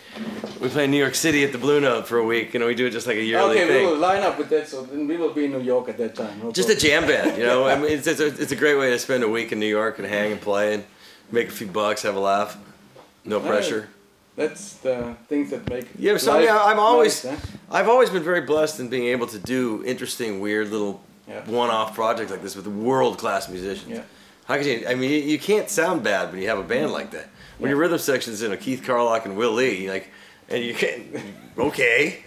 [0.61, 2.53] We play in New York City at the Blue Note for a week.
[2.53, 3.87] You know, we do it just like a yearly Okay, thing.
[3.87, 4.67] we will line up with that.
[4.67, 6.41] So then we will be in New York at that time.
[6.43, 7.67] no Just a jam band, you know.
[7.69, 9.67] I mean, it's, it's, a, it's a great way to spend a week in New
[9.67, 10.85] York and hang and play and
[11.31, 12.57] make a few bucks, have a laugh.
[13.25, 13.49] No Right.
[13.49, 13.89] pressure.
[14.35, 15.87] That's the things that make.
[15.99, 17.47] Yeah, so I mean, I'm always, nice, huh?
[17.71, 21.45] I've always been very blessed in being able to do interesting, weird little Yeah.
[21.49, 23.89] one-off projects like this with world-class musicians.
[23.89, 24.03] Yeah.
[24.47, 24.85] How could you?
[24.89, 27.29] I mean, you, you can't sound bad when you have a band like that.
[27.59, 30.09] When your rhythm section's in a Keith Carlock and Will Lee, like,
[30.49, 31.03] and you can't.
[31.57, 32.25] Okay,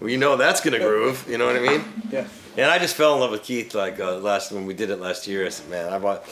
[0.00, 1.26] well, you know that's gonna groove.
[1.28, 1.84] You know what I mean?
[2.10, 2.26] Yeah.
[2.56, 5.00] And I just fell in love with Keith like uh, last when we did it
[5.00, 5.44] last year.
[5.44, 6.24] I said, man, I bought,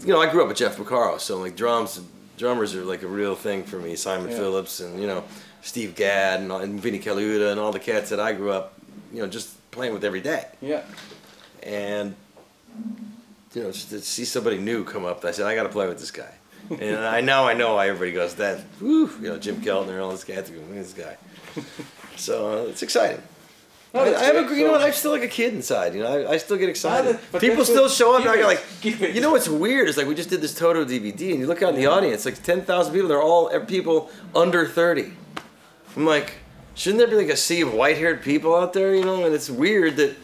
[0.00, 2.00] you know, I grew up with Jeff Porcaro, so like drums,
[2.36, 3.94] drummers are like a real thing for me.
[3.94, 4.36] Simon Yeah.
[4.38, 5.22] Phillips and you know,
[5.62, 8.74] Steve Gadd and, and Vinnie Colaiuta and all the cats that I grew up,
[9.12, 10.46] you know, just playing with every day.
[10.60, 10.82] Yeah.
[11.62, 12.14] And
[13.54, 15.88] you know, just to see somebody new come up, I said, I got to play
[15.88, 16.32] with this guy.
[16.70, 18.60] and I now I know why everybody goes that.
[18.78, 21.16] Whew, you know, Jim Keltner, all this cats, look at this guy.
[22.18, 23.22] So uh, it's exciting.
[23.94, 24.82] No, I, I have a, you know what?
[24.82, 25.94] I'm still like a kid inside.
[25.94, 27.18] You know, I, I still get excited.
[27.32, 28.20] but People still show up.
[28.22, 29.88] And I it, like, you know what's weird?
[29.88, 32.24] Is like we just did this Toto DVD, and you look out in the audience,
[32.24, 33.08] like 10,000 people.
[33.08, 35.12] They're all people under 30.
[35.96, 36.34] I'm like,
[36.74, 38.94] shouldn't there be like a sea of white-haired people out there?
[38.94, 40.16] You know, and it's weird that,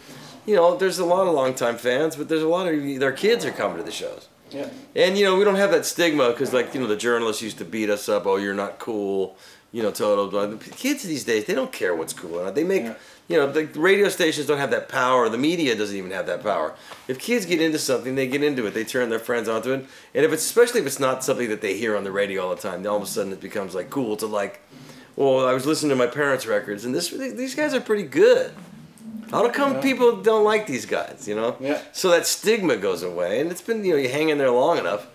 [0.46, 3.44] you know, there's a lot of longtime fans, but there's a lot of their kids
[3.44, 4.28] are coming to the shows.
[4.50, 4.68] Yeah.
[4.94, 7.58] And you know, we don't have that stigma because, like, you know, the journalists used
[7.58, 8.26] to beat us up.
[8.26, 9.36] Oh, you're not cool.
[9.72, 10.30] You know, Toto.
[10.30, 10.46] blah.
[10.46, 12.54] The kids these days, they don't care what's cool or not.
[12.54, 12.94] They make, Yeah.
[13.26, 15.28] you know, the radio stations don't have that power.
[15.28, 16.74] The media doesn't even have that power.
[17.08, 18.74] If kids get into something, they get into it.
[18.74, 19.86] They turn their friends onto it.
[20.14, 22.54] And if it's especially if it's not something that they hear on the radio all
[22.54, 24.60] the time, then all of a sudden it becomes like cool to like.
[25.16, 28.52] Well, I was listening to my parents' records, and this these guys are pretty good.
[29.34, 31.26] How come people don't like these guys?
[31.26, 31.56] You know.
[31.58, 31.82] Yeah.
[31.92, 34.78] So that stigma goes away, and it's been you know you hang in there long
[34.78, 35.08] enough.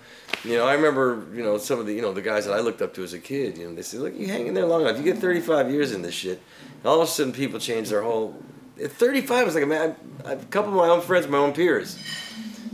[0.43, 2.59] You know, I remember you know some of the you know the guys that I
[2.59, 3.57] looked up to as a kid.
[3.57, 4.97] You know, they said, look, you hang in there long enough.
[4.97, 6.41] You get 35 years in this shit.
[6.77, 8.35] And all of a sudden, people change their whole.
[8.81, 11.27] At 35, it's like a man, I, I have a couple of my own friends,
[11.27, 11.97] my own peers.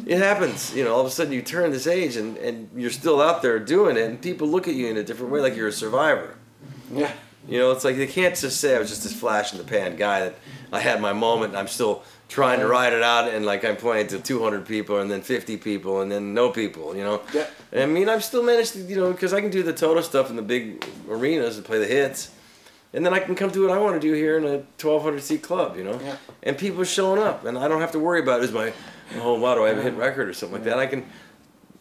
[0.05, 0.93] It happens, you know.
[0.93, 3.97] All of a sudden, you turn this age, and and you're still out there doing
[3.97, 6.36] it, and people look at you in a different way, like you're a survivor.
[6.91, 7.12] Yeah.
[7.47, 9.63] You know, it's like they can't just say I was just this flash in the
[9.63, 10.36] pan guy that
[10.71, 14.08] I had my moment I'm still trying to ride it out and like I'm playing
[14.08, 17.21] to 200 people and then 50 people and then no people, you know.
[17.34, 17.47] Yeah.
[17.73, 20.30] I mean, I've still managed to, you know, because I can do the Toto stuff
[20.30, 22.32] in the big arenas and play the hits.
[22.93, 25.21] And then I can come do what I want to do here in a 1,200
[25.21, 25.99] seat club, you know.
[26.01, 26.15] Yeah.
[26.43, 28.71] And people are showing up, and I don't have to worry about is my,
[29.17, 30.80] oh, wow, do I have a hit record or something like that.
[30.80, 31.06] I can,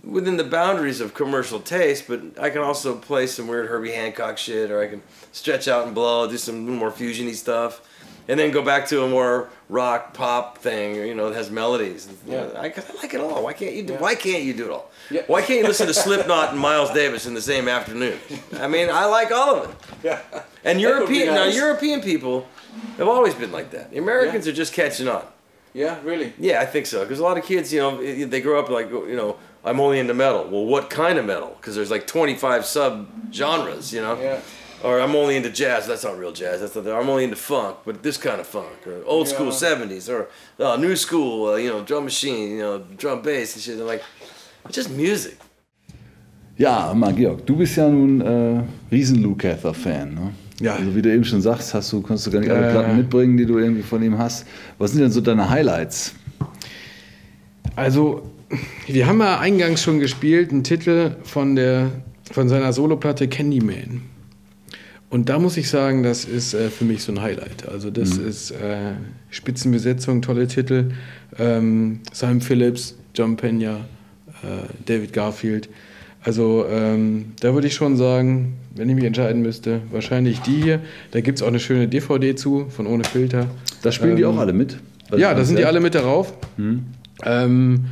[0.03, 4.38] within the boundaries of commercial taste, but I can also play some weird Herbie Hancock
[4.38, 7.88] shit, or I can stretch out and blow, do some more fusiony stuff,
[8.28, 12.08] and then go back to a more rock pop thing, you know, that has melodies.
[12.26, 12.48] Yeah.
[12.56, 13.42] I, I like it all.
[13.42, 13.94] Why can't you do?
[13.94, 14.00] Yeah.
[14.00, 14.90] Why can't you do it all?
[15.10, 15.22] Yeah.
[15.26, 18.18] Why can't you listen to Slipknot and Miles Davis in the same afternoon?
[18.54, 19.76] I mean, I like all of it.
[20.02, 20.20] Yeah.
[20.64, 21.44] And That would be European now.
[21.44, 22.46] European people
[22.96, 23.90] have always been like that.
[23.90, 25.24] The Americans are just catching on.
[25.72, 25.98] Yeah.
[26.04, 26.32] Really.
[26.38, 27.02] Yeah, I think so.
[27.02, 29.98] Because a lot of kids, you know, they grow up like, you know, I'm only
[29.98, 30.46] into metal.
[30.50, 31.56] Well, what kind of metal?
[31.60, 34.20] Because there's like 25 sub genres, you know.
[34.20, 34.40] Yeah.
[34.85, 35.87] Or I'm only into jazz.
[35.87, 36.61] That's not real jazz.
[36.61, 36.87] That's not.
[36.87, 39.77] I'm only into funk, but this kind of funk, or old school Yeah.
[39.77, 40.27] '70s, or
[40.61, 43.77] uh, new school, uh, you know, drum machine, you know, drum bass and shit.
[43.79, 44.03] They're like,
[44.66, 45.37] it's just music.
[46.59, 48.62] Ja, mal Georg, du bist ja nun äh,
[48.94, 50.33] riesen Lukather-Fan, ne?
[50.61, 50.75] Ja.
[50.77, 52.73] Also wie du eben schon sagst, hast du, konntest du gar nicht alle Äh.
[52.73, 54.47] Platten mitbringen, die du irgendwie von ihm hast.
[54.79, 56.14] Was sind denn so deine Highlights?
[57.75, 58.23] Also,
[58.87, 61.90] wir haben ja eingangs schon gespielt, einen Titel von, der,
[62.31, 64.03] von seiner Soloplatte Candyman.
[65.14, 67.68] Und da muss ich sagen, das ist äh, für mich so ein Highlight.
[67.68, 68.94] Also, das ist äh,
[69.31, 70.90] Spitzenbesetzung, tolle Titel.
[71.38, 73.77] Ähm, Simon Phillips, John Pena,
[74.42, 75.68] äh, David Garfield.
[76.24, 80.81] Also, ähm, da würde ich schon sagen, wenn ich mich entscheiden müsste, wahrscheinlich die hier.
[81.12, 83.46] Da gibt es auch eine schöne DVD zu, von Ohne Filter.
[83.83, 84.79] Da spielen die Ähm, auch alle mit?
[85.16, 86.35] ja, da sind die alle mit darauf.
[87.24, 87.85] Ähm,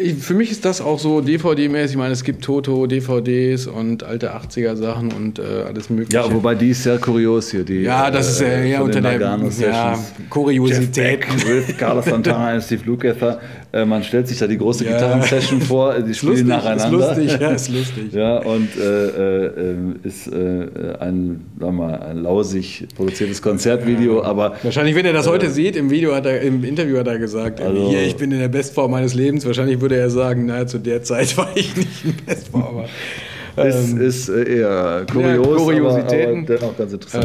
[0.00, 1.90] ich, für mich ist das auch so DVD-mäßig.
[1.92, 6.14] Ich meine, es gibt Toto-DVDs und alte 80er-Sachen und äh, alles Mögliche.
[6.16, 7.64] Ja, wobei die ist sehr kurios hier.
[7.64, 9.18] Die, Ja, das ist äh, ja von unter der
[9.60, 9.98] ja.
[10.30, 11.20] Kuriosität.
[11.20, 13.40] Beck Carlos Santana und Steve Lukather.
[13.72, 14.92] Äh, man stellt sich da die große Ja.
[14.92, 17.10] Gitarrensession vor, die Ist spielen lustig, nacheinander.
[17.10, 18.12] ist lustig, ja, ist lustig.
[18.12, 24.94] Ja, und äh, äh, ist äh, ein, wir mal, ein lausig produziertes Konzertvideo, aber Wahrscheinlich,
[24.94, 27.88] wenn er das heute sieht, im Video hat er, im Interview hat er gesagt, Also-
[27.88, 29.46] hier, ich bin in der Bestform meines Lebens.
[29.46, 32.84] Wahrscheinlich würde er sagen, naja, zu der Zeit war ich nicht in Bestform.
[33.56, 36.44] Aber, ist, ähm, ist äh, eher kurios, Kuriositäten.
[36.44, 37.24] Aber, aber dennoch ganz interessant.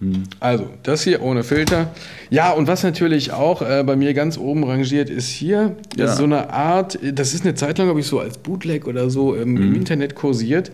[0.00, 1.90] ähm, Also, das hier ohne Filter.
[2.30, 6.04] Ja, und was natürlich auch äh, bei mir ganz oben rangiert ist hier, das Ja.
[6.12, 9.10] ist so eine Art, das ist eine Zeit lang, glaube ich, so als Bootleg oder
[9.10, 10.70] so ähm, im Internet kursiert.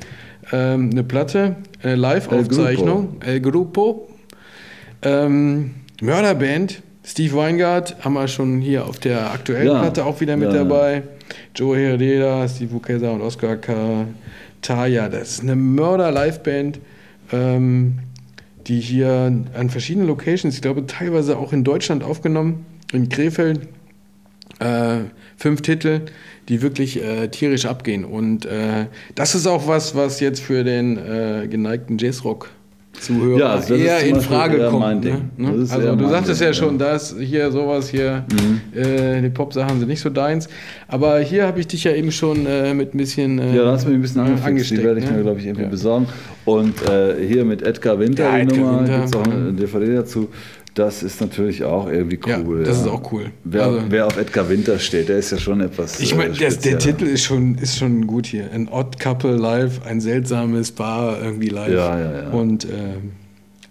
[0.53, 4.09] Ähm, eine Platte, eine Live-Aufzeichnung, El Grupo.
[5.03, 9.81] Ähm, Mörderband, Steve Weingart haben wir schon hier auf der aktuellen Ja.
[9.81, 11.05] Platte auch wieder mit Ja, dabei.
[11.55, 14.07] Joe Herrera, Steve Bukesa und Oscar K.
[14.61, 15.09] Taya.
[15.09, 16.81] Das ist eine Mörder-Liveband,
[17.33, 18.01] ähm,
[18.66, 23.69] die hier an verschiedenen Locations, ich glaube teilweise auch in Deutschland aufgenommen, in Krefeld.
[24.59, 25.01] Äh,
[25.37, 26.01] fünf Titel,
[26.49, 28.05] die wirklich äh, tierisch abgehen.
[28.05, 31.99] Und äh, das ist auch was, was jetzt für den äh, geneigten
[33.01, 35.05] Jazzrock-Zuhörer Ja, also das eher in Frage kommt.
[35.05, 35.21] Ne?
[35.37, 35.67] Ne?
[35.71, 36.93] Also du sagtest Ding, ja schon, ja.
[36.93, 38.79] dass hier sowas hier, Mhm.
[38.81, 40.49] äh, die Pop-Sachen sind nicht so deins.
[40.89, 43.73] Aber hier habe ich dich ja eben schon äh, mit ein bisschen äh, Ja, da
[43.73, 44.45] hast du mich ein bisschen angefixt.
[44.45, 45.13] Die angesteckt, werde ich ne?
[45.17, 45.69] mir, glaube ich, irgendwie Ja.
[45.71, 46.07] besorgen.
[46.45, 49.95] Und äh, hier mit Edgar Winter, Ja, die Edgar Nummer, gibt es auch eine DVD
[49.97, 50.29] dazu.
[50.77, 52.62] Das ist natürlich auch irgendwie Ja, cool.
[52.62, 53.31] das ist auch cool.
[53.45, 55.99] Wer, Also- wer auf Edgar Winter steht, der ist ja schon etwas.
[56.01, 56.79] Ich meine, äh, der, der.
[56.79, 58.51] Titel ist schon, ist schon gut hier.
[58.53, 61.73] Ein Odd Couple live, ein seltsames Paar irgendwie live.
[61.73, 62.31] Ja, ja, ja.
[62.31, 63.12] Und, ähm,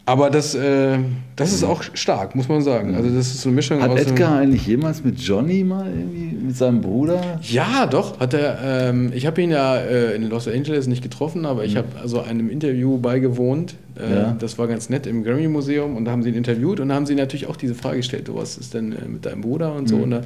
[0.07, 0.97] aber das, äh,
[1.35, 2.93] das ist auch stark, muss man sagen.
[2.95, 3.97] Also das ist so eine Mischung Hat.
[3.97, 7.39] Edgar eigentlich jemals mit Johnny mal irgendwie, mit seinem Bruder?
[7.41, 8.59] Ja, doch, hat er.
[8.89, 12.21] Ähm, ich habe ihn ja äh, in Los Angeles nicht getroffen, aber ich habe also
[12.21, 13.71] einem Interview beigewohnt.
[13.73, 14.13] Äh, Mhm.
[14.13, 14.35] Ja.
[14.39, 17.05] Das war ganz nett im Grammy-Museum und da haben sie ihn interviewt und da haben
[17.05, 19.83] sie natürlich auch diese Frage gestellt: Du, was ist denn äh, mit deinem Bruder und
[19.83, 19.87] Mhm.
[19.87, 19.95] so.
[19.95, 20.21] Und da,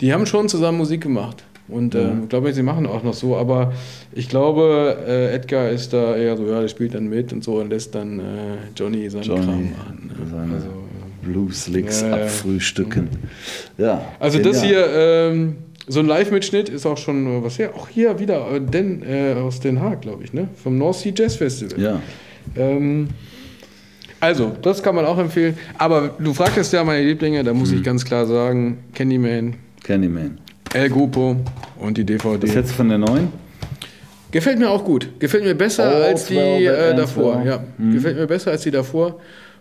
[0.00, 1.44] die haben schon zusammen Musik gemacht.
[1.68, 3.72] Und äh, ich glaube, sie machen auch noch so, aber
[4.14, 7.56] ich glaube, äh, Edgar ist da eher so, ja, der spielt dann mit und so
[7.56, 8.22] und lässt dann äh,
[8.76, 10.06] Johnny seinen Johnny, Kram machen.
[10.16, 10.26] Ne?
[10.30, 10.68] seine Also,
[11.22, 12.14] Blues-Licks Ja, ja.
[12.24, 13.08] abfrühstücken.
[13.78, 14.00] Ja.
[14.20, 14.84] Also das genial.
[14.88, 15.56] hier, ähm,
[15.88, 17.70] so ein Live-Mitschnitt ist auch schon äh, was her.
[17.74, 20.46] Auch hier wieder äh, Den, äh, aus Den Haag, glaube ich, ne?
[20.62, 21.80] Vom North Sea Jazz Festival.
[21.80, 22.00] Ja.
[22.56, 23.08] Ähm,
[24.20, 25.56] also, das kann man auch empfehlen.
[25.78, 27.58] Aber du fragtest ja meine Lieblinge, da Mhm.
[27.58, 30.38] muss ich ganz klar sagen, Candyman, Candyman.
[30.74, 31.36] El Grupo
[31.78, 32.42] und die DVD.
[32.48, 33.28] Was du von der neuen?
[34.30, 35.08] Gefällt mir auch gut.
[35.18, 37.42] Gefällt mir besser Oh, als die äh, davor.
[37.44, 39.18] Ja, gefällt mir besser als die davor.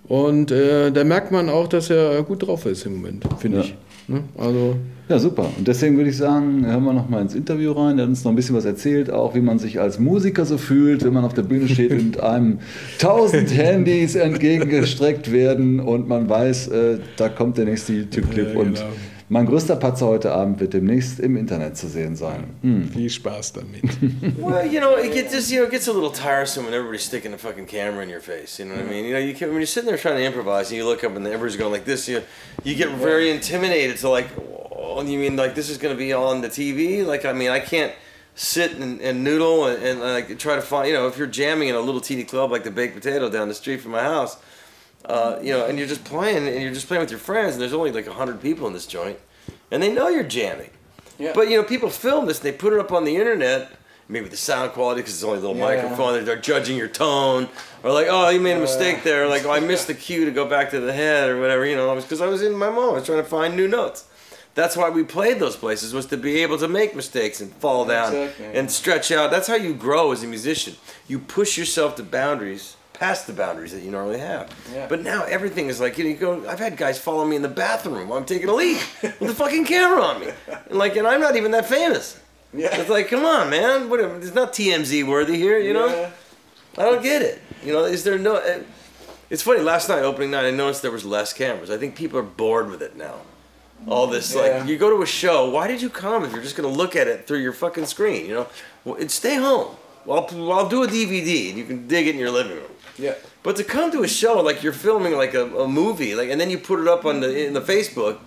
[0.08, 3.64] Und äh, da merkt man auch, dass er gut drauf ist im Moment, finde Ja.
[3.64, 3.76] ich.
[4.08, 4.20] Ne?
[4.38, 4.76] Also,
[5.10, 5.50] Ja, super.
[5.58, 7.98] Und deswegen würde ich sagen, hören wir noch mal ins Interview rein.
[7.98, 10.58] Der hat uns noch ein bisschen was erzählt, auch wie man sich als Musiker so
[10.60, 12.60] fühlt, wenn man auf der Bühne steht und einem
[13.00, 18.54] tausend Handys entgegengestreckt werden und man weiß, äh, da kommt der nächste YouTube-Clip.
[18.54, 18.88] Ja, Und genau.
[19.28, 22.56] Mein größter Patzer heute Abend wird demnächst im Internet zu sehen sein.
[22.62, 22.90] Hm.
[22.92, 23.84] viel Spaß damit.
[24.38, 27.04] Well, you know, it gets just you know it gets a little tiresome when everybody's
[27.04, 28.60] sticking a fucking camera in your face.
[28.60, 29.06] You know what I mean?
[29.06, 31.16] You know, you can, when you're sitting there trying to improvise and you look up
[31.16, 32.22] and everybody's going like this, you
[32.64, 33.98] you get very intimidated.
[33.98, 34.28] To like,
[34.72, 37.06] oh, you mean like this is going to be on the TV?
[37.06, 37.94] Like, I mean, I can't
[38.36, 40.88] sit and, and noodle and, and like try to find.
[40.88, 43.48] You know, if you're jamming in a little teeny club like the Baked Potato down
[43.48, 44.38] the street from my house.
[45.06, 47.62] Uh, you know, and you're just playing, and you're just playing with your friends, and
[47.62, 49.20] there's only like hundred people in this joint,
[49.72, 50.72] and they know you're jamming.
[51.20, 51.32] Yeah.
[51.36, 53.72] But you know, people film this and they put it up on the internet.
[54.08, 55.82] Maybe the sound quality because it's only a little Yeah.
[55.82, 56.14] microphone.
[56.14, 57.50] They're, they're judging your tone,
[57.84, 59.28] or like, oh, you made a mistake there.
[59.28, 61.66] Like, oh, I missed the cue to go back to the head or whatever.
[61.66, 64.06] You know, because I was in my moment, I was trying to find new notes.
[64.56, 67.84] That's why we played those places was to be able to make mistakes and fall
[67.86, 68.46] down Exactly.
[68.56, 69.30] and stretch out.
[69.30, 70.76] That's how you grow as a musician.
[71.10, 74.50] You push yourself to boundaries past the boundaries that you normally have.
[74.74, 74.88] Yeah.
[74.88, 76.50] But now everything is like you, know, you go.
[76.50, 78.82] I've had guys follow me in the bathroom while I'm taking a leak
[79.20, 80.28] with a fucking camera on me,
[80.70, 82.20] and like, and I'm not even that famous.
[82.54, 82.76] Yeah.
[82.80, 83.90] It's like, come on, man.
[83.90, 85.88] What, it's not TMZ worthy here, you know.
[85.88, 86.10] Yeah.
[86.78, 87.42] I don't get it.
[87.64, 88.36] You know, is there no?
[88.36, 88.60] uh,
[89.30, 89.60] It's funny.
[89.62, 91.70] Last night, opening night, I noticed there was less cameras.
[91.70, 93.16] I think people are bored with it now.
[93.88, 94.42] All this, Yeah.
[94.60, 95.50] like, you go to a show.
[95.50, 98.26] Why did you come if you're just gonna look at it through your fucking screen?
[98.26, 98.48] You know,
[98.86, 99.76] well, stay home.
[100.06, 102.72] Well, I'll, I'll do a DVD and you can dig it in your living room.
[102.98, 103.16] Yeah.
[103.44, 106.40] But to come to a show like you're filming like a, a movie, like, and
[106.40, 108.18] then you put it up on the in the Facebook,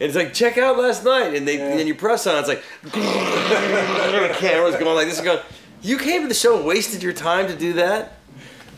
[0.00, 2.48] and it's like check out last night, and they and then you press on, it's
[2.48, 5.40] like the camera's going like this, is going.
[5.82, 8.14] You came to the show, and wasted your time to do that,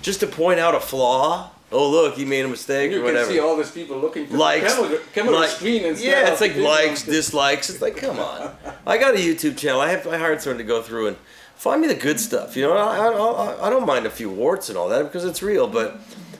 [0.02, 1.50] just to point out a flaw.
[1.72, 4.36] Oh look, you made a mistake You or can see all these people looking for
[4.36, 6.08] likes, the camera, camera like- screen and stuff.
[6.08, 7.68] yeah, it's like likes, dislikes.
[7.70, 8.56] It's like, come on.
[8.86, 9.80] I got a YouTube channel.
[9.80, 11.16] I have I hired someone to go through and
[11.56, 12.56] find me the good stuff.
[12.56, 15.42] You know, I, I, I don't mind a few warts and all that because it's
[15.42, 15.98] real, but.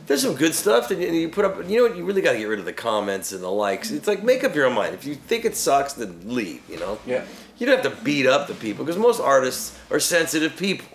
[0.08, 1.68] There's some good stuff, and you- and you put up.
[1.68, 1.96] You know what?
[1.96, 3.90] You really got to get rid of the comments and the likes.
[3.90, 4.94] It's like make up your own mind.
[4.94, 6.62] If you think it sucks, then leave.
[6.70, 7.00] You know.
[7.04, 7.24] Yeah.
[7.58, 10.86] You don't have to beat up the people because most artists are sensitive people.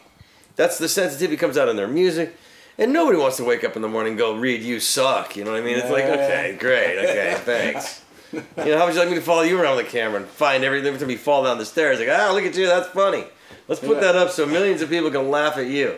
[0.56, 2.38] That's the sensitivity comes out in their music.
[2.78, 5.36] And nobody wants to wake up in the morning and go, Reed, you suck.
[5.36, 5.78] You know what I mean?
[5.78, 8.01] It's like, okay, great, okay, thanks.
[8.34, 10.28] You know, how would you like me to follow you around with a camera and
[10.28, 12.00] find every every time you fall down the stairs?
[12.00, 13.26] Like, ah, look at you, that's funny.
[13.68, 14.02] Let's put Yeah.
[14.02, 15.98] that up so millions of people can laugh at you.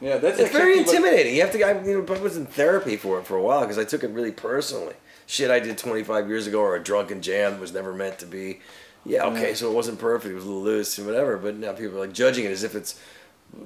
[0.00, 1.34] Yeah, that's it's very intimidating.
[1.34, 1.62] You have to.
[1.62, 4.02] I, you know, I was in therapy for it for a while because I took
[4.04, 4.94] it really personally.
[5.26, 8.60] Shit, I did 25 years ago, or a drunken jam was never meant to be.
[9.04, 10.32] Yeah, okay, so it wasn't perfect.
[10.32, 11.36] It was a little loose and whatever.
[11.36, 13.00] But now people are like judging it as if it's,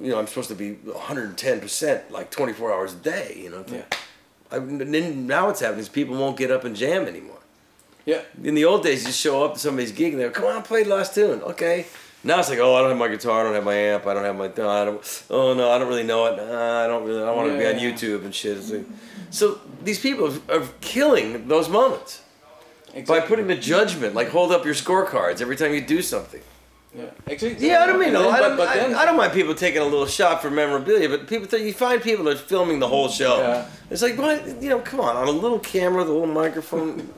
[0.01, 3.39] you know, I'm supposed to be 110 percent, like 24 hours a day.
[3.43, 3.65] You know.
[3.67, 3.83] Yeah.
[4.51, 7.39] I, and then now what's happening is people won't get up and jam anymore.
[8.05, 8.21] Yeah.
[8.43, 10.45] In the old days, you just show up to somebody's gig and they go, "Come
[10.45, 11.87] on, play the last tune." Okay.
[12.23, 13.41] Now it's like, "Oh, I don't have my guitar.
[13.41, 14.05] I don't have my amp.
[14.07, 14.45] I don't have my.
[14.45, 16.37] I don't, oh no, I don't really know it.
[16.37, 17.23] Nah, I don't really.
[17.23, 18.85] I want to be on YouTube and shit." Like-
[19.31, 22.21] so these people are killing those moments
[23.07, 26.41] by putting the judgment, like hold up your scorecards every time you do something.
[26.95, 27.05] Yeah.
[27.27, 27.67] Exactly.
[27.67, 28.13] Yeah, I don't mean.
[28.13, 30.41] Then- I, don't, but, but I, then, I don't mind people taking a little shot
[30.41, 33.39] for memorabilia, but people, you find people that are filming the whole show.
[33.39, 33.67] Yeah.
[33.89, 34.61] It's like, what?
[34.63, 37.09] You know, come on, on a little camera, the little microphone.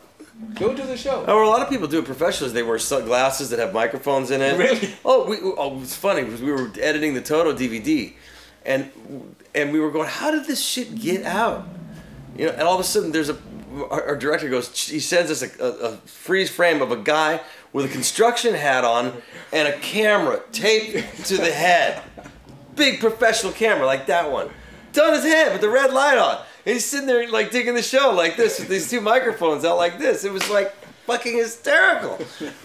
[0.56, 1.26] Go to the show.
[1.26, 2.54] Or a lot of people do it professionally.
[2.54, 4.58] They wear sunglasses that have microphones in it.
[4.58, 4.94] Really?
[5.06, 8.14] Oh, we, oh, it's funny because we were editing the Toto DVD,
[8.66, 8.92] and
[9.56, 11.68] and we were going, how did this shit get out?
[12.38, 13.38] You know, and all of a sudden there's a
[13.90, 17.42] our, our director goes, he sends us a, a, a freeze frame of a guy
[17.74, 19.22] with a construction hat on
[19.52, 22.02] and a camera taped to the head,
[22.76, 24.50] big professional camera like that one,
[24.94, 26.44] done his head with the red light on.
[26.68, 30.00] He's sitting there like digging the show like this with these two microphones out like
[30.00, 30.26] this.
[30.26, 30.76] It was like
[31.06, 32.20] fucking hysterical.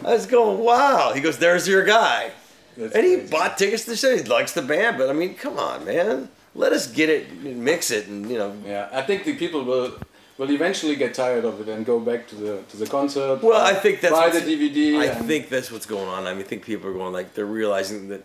[0.04, 1.12] I was going, wow.
[1.14, 2.32] He goes, there's your guy.
[2.76, 3.30] That's and he crazy.
[3.30, 4.16] bought tickets to the show.
[4.16, 6.30] He likes the band, but I mean, come on, man.
[6.54, 8.54] Let us get it, and mix it, and you know.
[8.66, 9.92] Yeah, I think the people will
[10.36, 13.42] will eventually get tired of it and go back to the to the concert.
[13.42, 14.98] Well, I think that's buy the DVD.
[14.98, 16.26] I think that's what's going on.
[16.26, 18.24] I mean, I think people are going like they're realizing that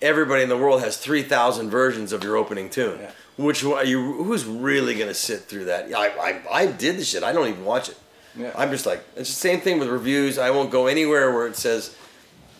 [0.00, 3.00] everybody in the world has three thousand versions of your opening tune.
[3.00, 3.10] Yeah.
[3.36, 4.22] Which are you?
[4.24, 5.92] Who's really gonna sit through that?
[5.94, 7.22] I, I I did the shit.
[7.22, 7.98] I don't even watch it.
[8.34, 8.52] Yeah.
[8.56, 10.38] I'm just like it's the same thing with reviews.
[10.38, 11.94] I won't go anywhere where it says,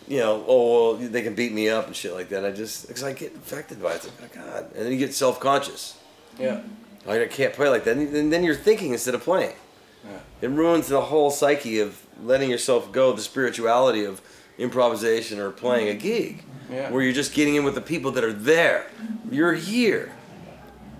[0.07, 2.45] you know, oh well, they can beat me up and shit like that.
[2.45, 3.95] I just because I get infected by it.
[3.95, 5.97] It's like, oh, God, and then you get self conscious.
[6.39, 6.61] yeah.
[7.05, 7.95] Like I can't play like that.
[7.97, 9.55] And then you're thinking instead of playing.
[10.03, 10.19] Yeah.
[10.41, 14.21] It ruins the whole psyche of letting yourself go, the spirituality of
[14.57, 16.43] improvisation or playing a gig.
[16.71, 16.91] Yeah.
[16.91, 18.87] Where you're just getting in with the people that are there.
[19.31, 20.11] You're here.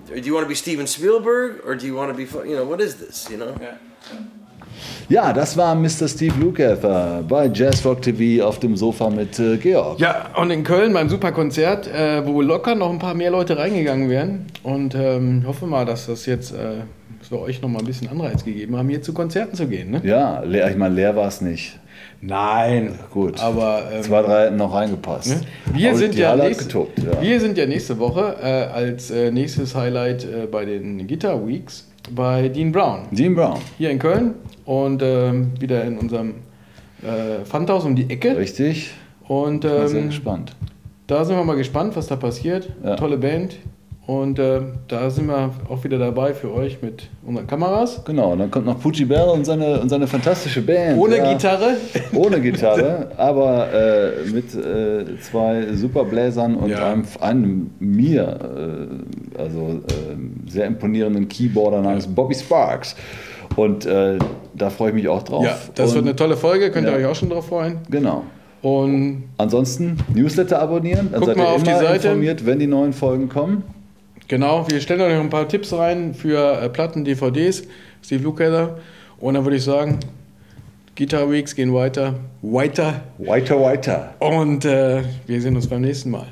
[0.08, 2.68] Do you want to be Steven Spielberg or do you want to be, you know,
[2.70, 3.54] what is this, you know?
[3.62, 3.78] Ja.
[5.10, 6.08] Ja, das war Mr.
[6.08, 10.00] Steve Lukather bei Jazz Rock TV auf dem Sofa mit äh, Georg.
[10.00, 14.10] Ja, und in Köln beim Superkonzert, äh, wo locker noch ein paar mehr Leute reingegangen
[14.10, 14.46] wären.
[14.64, 16.82] Und ähm, hoffe mal, dass das jetzt äh,
[17.20, 19.92] dass wir euch noch mal ein bisschen Anreiz gegeben haben, hier zu Konzerten zu gehen.
[19.92, 20.02] Ne?
[20.04, 21.80] Ja, leer, ich meine, leer war es nicht.
[22.22, 23.40] Nein, Gut.
[23.40, 25.30] aber ähm, Zwei, drei hätten noch reingepasst.
[25.30, 25.42] Ne?
[25.74, 27.22] Wir, Aber sind ja nächste, getobt, ja.
[27.22, 31.88] wir sind ja nächste Woche äh, als äh, nächstes Highlight äh, bei den Guitar Weeks
[32.10, 34.34] bei Dean Brown Dean Brown, hier in Köln
[34.66, 36.36] und ähm, wieder in unserem
[37.04, 38.36] äh, Pfandhaus um die Ecke.
[38.38, 38.92] richtig.
[39.28, 40.56] Und bin sehr ähm, gespannt.
[41.08, 42.70] da sind wir mal gespannt, was da passiert.
[42.84, 42.96] Ja.
[42.96, 43.58] Tolle Band.
[44.08, 48.06] Und äh, da sind wir auch wieder dabei für euch mit unseren Kameras.
[48.06, 50.98] Genau, und dann kommt noch Pucci Bell und seine, und seine fantastische Band.
[50.98, 51.34] Ohne ja.
[51.34, 51.76] Gitarre.
[52.16, 56.90] Ohne Gitarre, aber äh, mit äh, zwei Superbläsern und Ja.
[56.90, 58.88] einem, einem mir,
[59.38, 62.96] äh, also äh, sehr imponierenden Keyboarder namens Bobby Sparks.
[63.58, 64.20] Und äh,
[64.54, 65.44] da freue ich mich auch drauf.
[65.44, 66.98] Ja, das und, wird eine tolle Folge, könnt ihr Ja.
[67.00, 67.80] euch auch schon drauf freuen.
[67.90, 68.24] Genau.
[68.62, 73.64] Und Ansonsten Newsletter abonnieren, dann Guckt seid ihr immer informiert, wenn die neuen Folgen kommen.
[74.28, 77.64] Genau, wir stellen euch noch ein paar Tipps rein für äh, Platten, DVDs,
[78.04, 78.78] Steve Lukather.
[79.20, 80.00] Und dann würde ich sagen,
[80.98, 83.02] Guitar Weeks gehen weiter, weiter.
[83.20, 84.16] Weiter, weiter.
[84.20, 86.28] Und äh, wir sehen uns beim nächsten Mal.